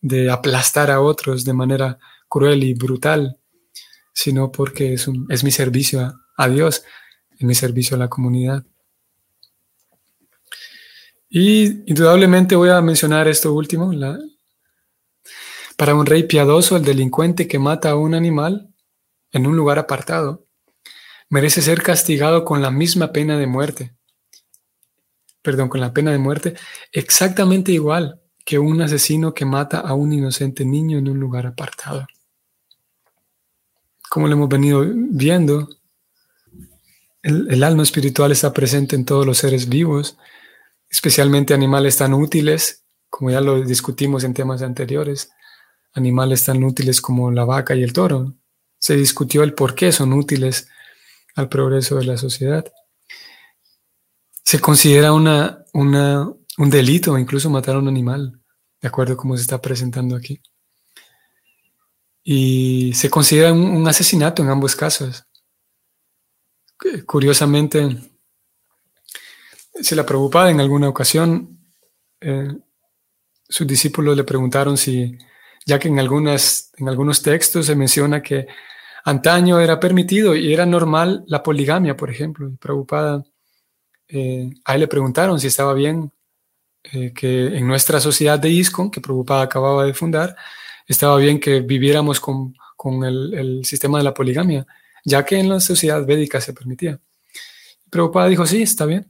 de 0.00 0.30
aplastar 0.30 0.90
a 0.90 1.00
otros 1.00 1.44
de 1.44 1.54
manera 1.54 1.98
cruel 2.28 2.64
y 2.64 2.74
brutal, 2.74 3.38
sino 4.12 4.52
porque 4.52 4.94
es, 4.94 5.08
un, 5.08 5.26
es 5.30 5.42
mi 5.42 5.50
servicio 5.50 6.00
a, 6.00 6.20
a 6.36 6.48
Dios 6.48 6.84
en 7.38 7.46
mi 7.46 7.54
servicio 7.54 7.96
a 7.96 7.98
la 7.98 8.08
comunidad. 8.08 8.64
Y 11.28 11.90
indudablemente 11.90 12.56
voy 12.56 12.68
a 12.68 12.80
mencionar 12.80 13.26
esto 13.26 13.52
último. 13.52 13.92
Para 15.76 15.94
un 15.94 16.06
rey 16.06 16.24
piadoso, 16.24 16.76
el 16.76 16.84
delincuente 16.84 17.48
que 17.48 17.58
mata 17.58 17.90
a 17.90 17.96
un 17.96 18.14
animal 18.14 18.72
en 19.32 19.46
un 19.46 19.56
lugar 19.56 19.78
apartado 19.78 20.46
merece 21.28 21.62
ser 21.62 21.82
castigado 21.82 22.44
con 22.44 22.60
la 22.60 22.70
misma 22.70 23.12
pena 23.12 23.38
de 23.38 23.46
muerte. 23.46 23.94
Perdón, 25.40 25.68
con 25.68 25.80
la 25.80 25.92
pena 25.92 26.12
de 26.12 26.18
muerte, 26.18 26.54
exactamente 26.92 27.72
igual 27.72 28.20
que 28.44 28.58
un 28.58 28.80
asesino 28.82 29.32
que 29.34 29.44
mata 29.44 29.80
a 29.80 29.94
un 29.94 30.12
inocente 30.12 30.64
niño 30.64 30.98
en 30.98 31.08
un 31.08 31.18
lugar 31.18 31.46
apartado. 31.46 32.06
como 34.10 34.26
lo 34.28 34.34
hemos 34.34 34.48
venido 34.50 34.84
viendo, 34.94 35.70
el, 37.22 37.62
alma 37.62 37.82
espiritual 37.82 38.30
está 38.30 38.52
presente 38.52 38.94
en 38.94 39.06
todos 39.06 39.24
los 39.24 39.38
seres 39.38 39.70
vivos, 39.70 40.18
especialmente 40.90 41.54
animales 41.54 41.96
tan 41.96 42.12
útiles, 42.12 42.84
como 43.08 43.30
ya 43.30 43.40
lo 43.40 43.62
discutimos 43.62 44.24
en 44.24 44.34
temas 44.34 44.60
anteriores, 44.60 45.30
animales 45.94 46.44
tan 46.44 46.62
útiles 46.64 47.00
como 47.00 47.30
la 47.30 47.44
vaca 47.44 47.74
y 47.74 47.82
el 47.82 47.92
toro. 47.92 48.34
Se 48.78 48.96
discutió 48.96 49.42
el 49.42 49.54
por 49.54 49.74
qué 49.74 49.92
son 49.92 50.12
útiles 50.12 50.68
al 51.34 51.48
progreso 51.48 51.96
de 51.96 52.04
la 52.04 52.16
sociedad. 52.16 52.64
Se 54.44 54.60
considera 54.60 55.12
una, 55.12 55.64
un 55.72 56.70
delito 56.70 57.16
incluso 57.18 57.50
matar 57.50 57.76
a 57.76 57.78
un 57.78 57.88
animal, 57.88 58.40
de 58.80 58.88
acuerdo 58.88 59.14
a 59.14 59.16
cómo 59.16 59.36
se 59.36 59.42
está 59.42 59.60
presentando 59.60 60.16
aquí. 60.16 60.42
Y 62.24 62.92
se 62.94 63.10
considera 63.10 63.52
un, 63.52 63.86
asesinato 63.88 64.42
en 64.42 64.50
ambos 64.50 64.76
casos. 64.76 65.24
Curiosamente, 67.06 67.96
se 69.80 69.96
la 69.96 70.04
preocupaba 70.04 70.50
en 70.50 70.60
alguna 70.60 70.88
ocasión, 70.88 71.58
eh, 72.20 72.52
sus 73.48 73.66
discípulos 73.66 74.16
le 74.16 74.24
preguntaron 74.24 74.76
si, 74.76 75.16
ya 75.66 75.78
que 75.78 75.88
en, 75.88 75.98
algunas, 75.98 76.72
en 76.76 76.88
algunos 76.88 77.22
textos 77.22 77.66
se 77.66 77.76
menciona 77.76 78.22
que 78.22 78.46
antaño 79.04 79.60
era 79.60 79.80
permitido 79.80 80.34
y 80.34 80.52
era 80.52 80.66
normal 80.66 81.24
la 81.26 81.42
poligamia, 81.42 81.96
por 81.96 82.10
ejemplo, 82.10 82.48
y 82.48 82.56
preocupada, 82.56 83.24
eh, 84.08 84.50
a 84.64 84.74
él 84.74 84.80
le 84.80 84.88
preguntaron 84.88 85.40
si 85.40 85.46
estaba 85.46 85.74
bien 85.74 86.12
eh, 86.84 87.12
que 87.14 87.46
en 87.56 87.66
nuestra 87.66 88.00
sociedad 88.00 88.38
de 88.38 88.50
ISCON, 88.50 88.90
que 88.90 89.00
Prabhupada 89.00 89.42
acababa 89.42 89.84
de 89.84 89.94
fundar, 89.94 90.36
estaba 90.86 91.16
bien 91.16 91.38
que 91.38 91.60
viviéramos 91.60 92.20
con, 92.20 92.54
el, 93.04 93.64
sistema 93.64 93.98
de 93.98 94.04
la 94.04 94.12
poligamia, 94.12 94.66
ya 95.04 95.24
que 95.24 95.38
en 95.38 95.48
la 95.48 95.60
sociedad 95.60 96.04
védica 96.04 96.40
se 96.40 96.52
permitía. 96.52 96.98
Prabhupada 97.88 98.28
dijo, 98.28 98.44
sí, 98.46 98.62
está 98.62 98.84
bien. 98.84 99.06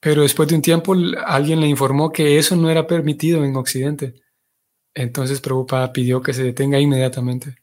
Pero 0.00 0.22
después 0.22 0.48
de 0.48 0.54
un 0.54 0.62
tiempo 0.62 0.94
alguien 1.26 1.60
le 1.60 1.66
informó 1.66 2.10
que 2.10 2.38
eso 2.38 2.56
no 2.56 2.70
era 2.70 2.86
permitido 2.86 3.44
en 3.44 3.56
Occidente. 3.56 4.21
Entonces 4.94 5.40
Prabhupada 5.40 5.92
pidió 5.92 6.22
que 6.22 6.34
se 6.34 6.44
detenga 6.44 6.78
inmediatamente. 6.78 7.56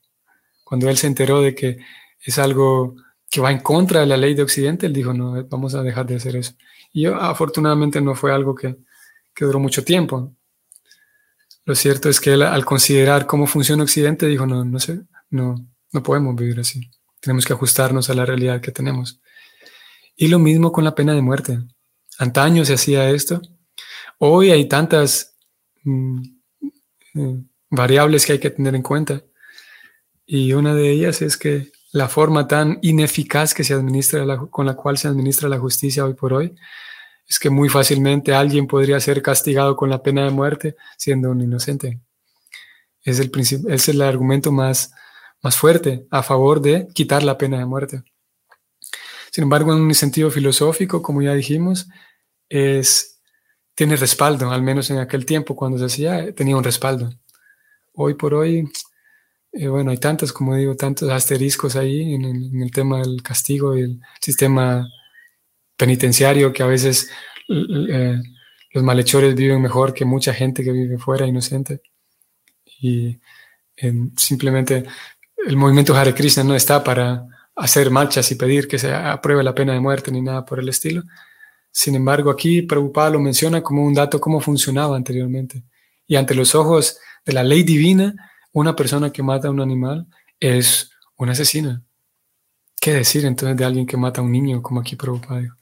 Cuando 0.63 0.89
él 0.89 0.97
se 0.97 1.07
enteró 1.07 1.41
de 1.41 1.55
que 1.55 1.79
es 2.21 2.37
algo 2.39 2.95
que 3.29 3.41
va 3.41 3.51
en 3.51 3.59
contra 3.59 4.01
de 4.01 4.07
la 4.07 4.17
ley 4.17 4.33
de 4.33 4.43
Occidente, 4.43 4.87
él 4.87 4.93
dijo, 4.93 5.13
no, 5.13 5.43
vamos 5.45 5.75
a 5.75 5.83
dejar 5.83 6.05
de 6.05 6.15
hacer 6.15 6.35
eso. 6.35 6.53
Y 6.91 7.05
afortunadamente 7.05 8.01
no 8.01 8.15
fue 8.15 8.33
algo 8.33 8.55
que, 8.55 8.77
que 9.33 9.45
duró 9.45 9.59
mucho 9.59 9.83
tiempo. 9.83 10.33
Lo 11.65 11.75
cierto 11.75 12.09
es 12.09 12.19
que 12.19 12.33
él, 12.33 12.41
al 12.41 12.65
considerar 12.65 13.27
cómo 13.27 13.45
funciona 13.45 13.83
Occidente, 13.83 14.25
dijo, 14.25 14.47
no, 14.47 14.65
no 14.65 14.79
sé, 14.79 15.01
no, 15.29 15.55
no 15.91 16.03
podemos 16.03 16.35
vivir 16.35 16.59
así. 16.59 16.89
Tenemos 17.19 17.45
que 17.45 17.53
ajustarnos 17.53 18.09
a 18.09 18.15
la 18.15 18.25
realidad 18.25 18.61
que 18.61 18.71
tenemos. 18.71 19.21
Y 20.15 20.27
lo 20.27 20.39
mismo 20.39 20.71
con 20.71 20.83
la 20.83 20.95
pena 20.95 21.13
de 21.13 21.21
muerte. 21.21 21.59
Antaño 22.17 22.65
se 22.65 22.73
hacía 22.73 23.09
esto. 23.09 23.41
Hoy 24.17 24.51
hay 24.51 24.67
tantas 24.67 25.37
mm, 25.83 26.21
eh, 26.21 26.38
variables 27.69 28.25
que 28.25 28.33
hay 28.33 28.39
que 28.39 28.49
tener 28.49 28.75
en 28.75 28.83
cuenta. 28.83 29.23
Y 30.25 30.53
una 30.53 30.75
de 30.75 30.91
ellas 30.91 31.21
es 31.21 31.37
que 31.37 31.71
la 31.91 32.07
forma 32.07 32.47
tan 32.47 32.77
ineficaz 32.81 33.53
que 33.53 33.63
se 33.63 33.73
administra 33.73 34.25
con 34.49 34.65
la 34.65 34.75
cual 34.75 34.97
se 34.97 35.07
administra 35.07 35.49
la 35.49 35.59
justicia 35.59 36.05
hoy 36.05 36.13
por 36.13 36.33
hoy 36.33 36.55
es 37.27 37.39
que 37.39 37.49
muy 37.51 37.69
fácilmente 37.69 38.33
alguien 38.33 38.65
podría 38.67 38.99
ser 38.99 39.21
castigado 39.21 39.75
con 39.75 39.89
la 39.89 40.01
pena 40.01 40.25
de 40.25 40.31
muerte 40.31 40.75
siendo 40.97 41.29
un 41.29 41.41
inocente. 41.41 41.99
Es 43.03 43.19
el, 43.19 43.31
es 43.69 43.87
el 43.87 44.01
argumento 44.01 44.51
más, 44.51 44.91
más 45.41 45.55
fuerte 45.55 46.07
a 46.09 46.23
favor 46.23 46.59
de 46.59 46.87
quitar 46.93 47.21
la 47.23 47.37
pena 47.37 47.59
de 47.59 47.65
muerte. 47.65 48.03
Sin 49.31 49.43
embargo, 49.43 49.73
en 49.73 49.81
un 49.81 49.93
sentido 49.93 50.31
filosófico, 50.31 51.03
como 51.03 51.21
ya 51.21 51.35
dijimos, 51.35 51.87
es, 52.49 53.18
tiene 53.79 53.95
respaldo, 53.95 54.51
al 54.51 54.61
menos 54.61 54.89
en 54.91 54.97
aquel 54.97 55.25
tiempo 55.25 55.55
cuando 55.55 55.77
se 55.77 55.85
hacía, 55.85 56.35
tenía 56.35 56.57
un 56.57 56.65
respaldo. 56.65 57.11
Hoy 57.93 58.13
por 58.15 58.33
hoy, 58.33 58.69
eh, 59.53 59.69
bueno, 59.69 59.91
hay 59.91 59.97
tantos, 59.97 60.33
como 60.33 60.53
digo, 60.53 60.75
tantos 60.75 61.09
asteriscos 61.09 61.77
ahí 61.77 62.13
en 62.13 62.25
el, 62.61 62.71
tema 62.71 62.99
del 62.99 63.23
castigo 63.23 63.77
y 63.77 63.83
el 63.83 64.01
sistema 64.19 64.85
penitenciario 65.77 66.51
que 66.51 66.61
a 66.61 66.65
veces 66.65 67.09
eh, 67.47 68.21
los 68.73 68.83
malhechores 68.83 69.33
viven 69.33 69.61
mejor 69.61 69.93
que 69.93 70.03
mucha 70.03 70.33
gente 70.33 70.61
que 70.61 70.73
vive 70.73 70.97
fuera 70.97 71.25
inocente. 71.25 71.81
Y 72.81 73.17
simplemente 74.17 74.83
el 75.47 75.55
movimiento 75.55 75.95
Hare 75.95 76.13
Krishna 76.13 76.43
no 76.43 76.53
está 76.53 76.83
para 76.83 77.25
hacer 77.55 77.91
marchas 77.91 78.29
y 78.29 78.35
pedir 78.35 78.67
que 78.67 78.77
se 78.77 78.93
apruebe 78.93 79.41
la 79.41 79.55
pena 79.55 79.71
de 79.71 79.79
muerte 79.79 80.11
ni 80.11 80.21
nada 80.21 80.43
por 80.43 80.59
el 80.59 80.67
estilo. 80.67 81.03
Sin 81.71 81.95
embargo, 81.95 82.31
aquí 82.31 82.61
Prabhupada 82.61 83.11
lo 83.11 83.19
menciona 83.19 83.61
como 83.61 83.85
un 83.85 83.93
dato 83.93 84.19
cómo 84.19 84.39
funcionaba 84.39 84.95
anteriormente. 84.95 85.63
Y 86.07 86.15
ante 86.15 86.35
los 86.35 86.55
ojos 86.55 86.97
de 87.25 87.33
la 87.33 87.43
ley 87.43 87.63
divina, 87.63 88.13
una 88.51 88.75
persona 88.75 89.11
que 89.11 89.23
mata 89.23 89.47
a 89.47 89.51
un 89.51 89.61
animal 89.61 90.07
es 90.39 90.91
un 91.17 91.29
asesino. 91.29 91.83
¿Qué 92.81 92.93
decir 92.93 93.25
entonces 93.25 93.57
de 93.57 93.65
alguien 93.65 93.85
que 93.85 93.97
mata 93.97 94.21
a 94.21 94.23
un 94.23 94.31
niño, 94.31 94.61
como 94.61 94.79
aquí 94.79 94.95
Prabhupada 94.95 95.59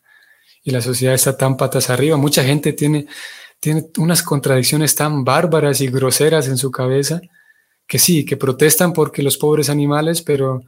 y 0.68 0.72
la 0.72 0.82
sociedad 0.82 1.16
está 1.16 1.38
tan 1.38 1.56
patas 1.56 1.90
arriba. 1.90 2.18
Mucha 2.18 2.44
gente 2.44 2.74
tiene, 2.74 3.08
tiene 3.58 3.88
unas 4.00 4.22
contradicciones 4.22 4.96
tan 4.96 5.24
bárbaras 5.24 5.80
y 5.80 5.88
groseras 5.88 6.50
en 6.50 6.58
su 6.58 6.72
cabeza 6.72 7.22
que 7.88 7.98
sí, 7.98 8.26
que 8.26 8.36
protestan 8.36 8.92
porque 8.92 9.24
los 9.24 9.38
pobres 9.38 9.70
animales, 9.70 10.22
pero, 10.22 10.60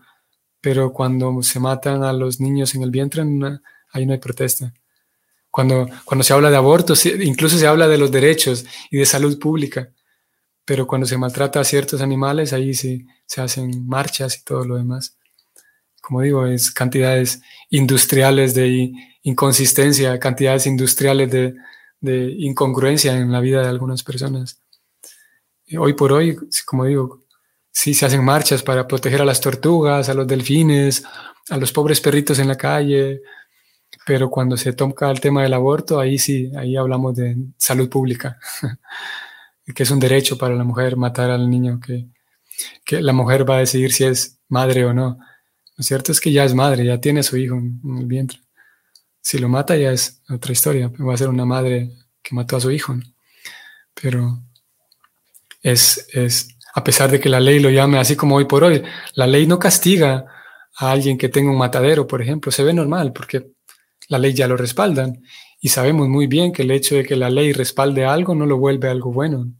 pero 0.62 0.93
cuando 0.93 1.43
se 1.43 1.60
matan 1.60 2.04
a 2.04 2.13
los 2.13 2.39
niños 2.39 2.75
en 2.75 2.84
el 2.84 2.91
vientre, 2.91 3.23
ahí 3.91 4.06
no 4.06 4.13
hay 4.13 4.19
protesta. 4.19 4.73
Cuando, 5.52 5.88
cuando 6.06 6.24
se 6.24 6.34
habla 6.34 6.50
de 6.50 6.58
abortos, 6.58 7.06
incluso 7.06 7.58
se 7.58 7.68
habla 7.68 7.88
de 7.88 7.98
los 7.98 8.12
derechos 8.12 8.66
y 8.92 8.98
de 8.98 9.06
salud 9.06 9.40
pública, 9.40 9.92
pero 10.64 10.86
cuando 10.86 11.08
se 11.08 11.18
maltrata 11.18 11.60
a 11.60 11.64
ciertos 11.64 12.02
animales, 12.02 12.54
ahí 12.54 12.74
sí 12.74 13.08
se 13.26 13.42
hacen 13.42 13.88
marchas 13.88 14.38
y 14.38 14.44
todo 14.44 14.66
lo 14.66 14.76
demás. 14.76 15.18
Como 16.02 16.22
digo, 16.22 16.46
es 16.46 16.72
cantidades 16.72 17.42
industriales 17.70 18.54
de 18.54 18.92
inconsistencia, 19.24 20.20
cantidades 20.20 20.68
industriales 20.68 21.32
de, 21.32 21.56
incongruencia 22.38 23.18
en 23.18 23.32
la 23.32 23.42
vida 23.42 23.62
de 23.62 23.68
algunas 23.68 24.04
personas. 24.04 24.62
hoy 25.78 25.94
por 25.94 26.14
hoy, 26.14 26.38
como 26.66 26.86
digo, 26.86 27.24
sí 27.72 27.94
se 27.94 28.06
hacen 28.06 28.24
marchas 28.24 28.64
para 28.64 28.88
proteger 28.88 29.22
a 29.22 29.26
las 29.26 29.42
tortugas, 29.42 30.10
a 30.10 30.14
los 30.14 30.28
delfines, 30.28 31.04
a 31.50 31.58
los 31.58 31.72
pobres 31.72 32.02
perritos 32.02 32.40
en 32.40 32.48
la 32.48 32.58
calle, 32.58 33.22
pero 34.06 34.30
cuando 34.30 34.58
se 34.58 34.73
toca 34.73 35.10
el 35.12 35.19
tema 35.19 35.43
del 35.43 35.54
aborto, 35.54 35.99
ahí 35.99 36.17
sí, 36.17 36.52
ahí 36.58 36.75
hablamos 36.75 37.15
de 37.15 37.38
salud 37.58 37.89
pública, 37.89 38.39
que 39.75 39.84
es 39.84 39.91
un 39.91 39.99
derecho 39.99 40.38
para 40.38 40.56
la 40.56 40.63
mujer 40.63 40.97
matar 40.97 41.30
al 41.30 41.49
niño, 41.49 41.80
que, 41.80 42.08
que 42.84 43.02
la 43.02 43.13
mujer 43.13 43.49
va 43.49 43.58
a 43.58 43.60
decidir 43.60 43.91
si 43.91 44.06
es 44.06 44.39
madre 44.47 44.86
o 44.86 44.93
no. 44.93 45.19
Lo 45.78 45.84
cierto 45.84 46.12
es 46.12 46.19
que 46.19 46.32
ya 46.32 46.43
es 46.43 46.54
madre, 46.54 46.86
ya 46.86 46.99
tiene 46.99 47.21
a 47.21 47.23
su 47.23 47.38
hijo 47.38 47.56
en 47.56 47.97
el 47.99 48.06
vientre. 48.06 48.39
Si 49.21 49.38
lo 49.38 49.47
mata 49.47 49.75
ya 49.78 49.91
es 49.91 50.21
otra 50.30 50.52
historia, 50.52 50.89
va 50.89 51.13
a 51.13 51.17
ser 51.17 51.30
una 51.30 51.45
madre 51.45 51.91
que 52.21 52.36
mató 52.36 52.58
a 52.58 52.62
su 52.62 52.71
hijo. 52.71 52.95
Pero 53.93 54.39
es, 55.62 56.08
es, 56.13 56.49
a 56.73 56.84
pesar 56.84 57.12
de 57.12 57.19
que 57.19 57.30
la 57.30 57.39
ley 57.39 57.60
lo 57.60 57.69
llame 57.69 57.99
así 57.99 58.15
como 58.15 58.36
hoy 58.36 58.45
por 58.45 58.63
hoy, 58.63 58.82
la 59.13 59.28
ley 59.28 59.45
no 59.45 59.60
castiga 59.60 60.25
a 60.78 60.91
alguien 60.91 61.17
que 61.17 61.30
tenga 61.30 61.52
un 61.52 61.58
matadero, 61.58 62.08
por 62.08 62.21
ejemplo, 62.21 62.52
se 62.52 62.63
ve 62.63 62.73
normal 62.73 63.13
porque 63.13 63.52
la 64.10 64.19
ley 64.19 64.34
ya 64.34 64.48
lo 64.48 64.58
respaldan 64.58 65.24
y 65.62 65.69
sabemos 65.69 66.10
muy 66.10 66.28
bien 66.28 66.52
que 66.52 66.63
el 66.63 66.72
hecho 66.72 66.95
de 66.95 67.06
que 67.06 67.15
la 67.15 67.30
ley 67.30 67.54
respalde 67.54 68.06
algo 68.06 68.36
no 68.36 68.45
lo 68.45 68.58
vuelve 68.58 68.89
algo 68.89 69.12
bueno. 69.12 69.52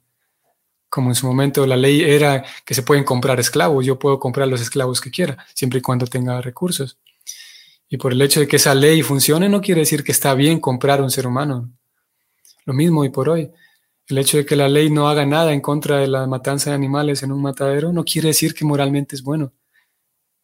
Como 0.90 1.10
en 1.10 1.16
su 1.16 1.28
momento 1.28 1.66
la 1.68 1.78
ley 1.78 2.02
era 2.02 2.44
que 2.66 2.74
se 2.74 2.84
pueden 2.84 3.04
comprar 3.04 3.40
esclavos, 3.40 3.86
yo 3.86 4.00
puedo 4.00 4.20
comprar 4.20 4.48
los 4.48 4.60
esclavos 4.60 5.02
que 5.02 5.12
quiera, 5.12 5.38
siempre 5.54 5.80
y 5.80 5.82
cuando 5.82 6.08
tenga 6.08 6.42
recursos. 6.42 6.98
Y 7.90 7.98
por 7.98 8.12
el 8.12 8.22
hecho 8.22 8.40
de 8.40 8.48
que 8.48 8.56
esa 8.56 8.74
ley 8.74 9.02
funcione 9.04 9.50
no 9.50 9.62
quiere 9.62 9.82
decir 9.82 10.04
que 10.04 10.12
está 10.12 10.34
bien 10.34 10.60
comprar 10.60 11.02
un 11.02 11.12
ser 11.12 11.28
humano. 11.28 11.70
Lo 12.66 12.74
mismo 12.74 13.04
y 13.04 13.10
por 13.10 13.30
hoy. 13.30 13.52
El 14.08 14.18
hecho 14.18 14.38
de 14.38 14.46
que 14.46 14.56
la 14.56 14.70
ley 14.70 14.90
no 14.90 15.10
haga 15.10 15.26
nada 15.26 15.54
en 15.54 15.62
contra 15.62 15.98
de 15.98 16.08
la 16.08 16.26
matanza 16.26 16.72
de 16.72 16.76
animales 16.76 17.22
en 17.22 17.32
un 17.32 17.42
matadero 17.42 17.92
no 17.92 18.04
quiere 18.04 18.30
decir 18.30 18.54
que 18.54 18.66
moralmente 18.66 19.16
es 19.16 19.22
bueno. 19.22 19.54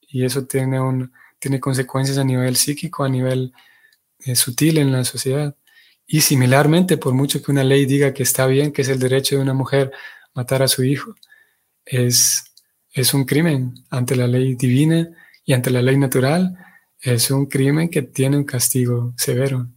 Y 0.02 0.26
eso 0.26 0.46
tiene, 0.46 0.80
un, 0.80 1.12
tiene 1.40 1.60
consecuencias 1.60 2.18
a 2.18 2.24
nivel 2.24 2.56
psíquico, 2.56 3.04
a 3.04 3.10
nivel 3.10 3.54
sutil 4.34 4.78
en 4.78 4.92
la 4.92 5.04
sociedad. 5.04 5.56
Y 6.08 6.22
similarmente, 6.22 6.98
por 6.98 7.14
mucho 7.14 7.42
que 7.42 7.52
una 7.52 7.64
ley 7.64 7.86
diga 7.86 8.14
que 8.14 8.24
está 8.24 8.48
bien, 8.48 8.72
que 8.72 8.82
es 8.82 8.90
el 8.90 9.00
derecho 9.00 9.36
de 9.36 9.42
una 9.42 9.54
mujer 9.54 9.92
matar 10.34 10.64
a 10.64 10.68
su 10.68 10.84
hijo, 10.84 11.16
es, 11.86 12.54
es 12.92 13.14
un 13.14 13.26
crimen 13.26 13.76
ante 13.90 14.16
la 14.16 14.28
ley 14.28 14.56
divina 14.56 15.10
y 15.46 15.54
ante 15.54 15.70
la 15.70 15.82
ley 15.82 15.98
natural 15.98 16.58
es 17.00 17.30
un 17.30 17.46
crimen 17.46 17.90
que 17.90 18.02
tiene 18.02 18.38
un 18.38 18.44
castigo 18.44 19.14
severo. 19.18 19.68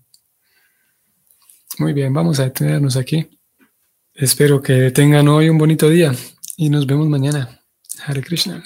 Muy 1.78 1.92
bien, 1.92 2.12
vamos 2.12 2.40
a 2.40 2.44
detenernos 2.44 2.96
aquí. 2.96 3.28
Espero 4.14 4.60
que 4.62 4.90
tengan 4.90 5.28
hoy 5.28 5.48
un 5.48 5.58
bonito 5.58 5.88
día 5.88 6.12
y 6.56 6.70
nos 6.70 6.86
vemos 6.86 7.06
mañana. 7.06 7.60
Hare 8.04 8.22
Krishna. 8.22 8.64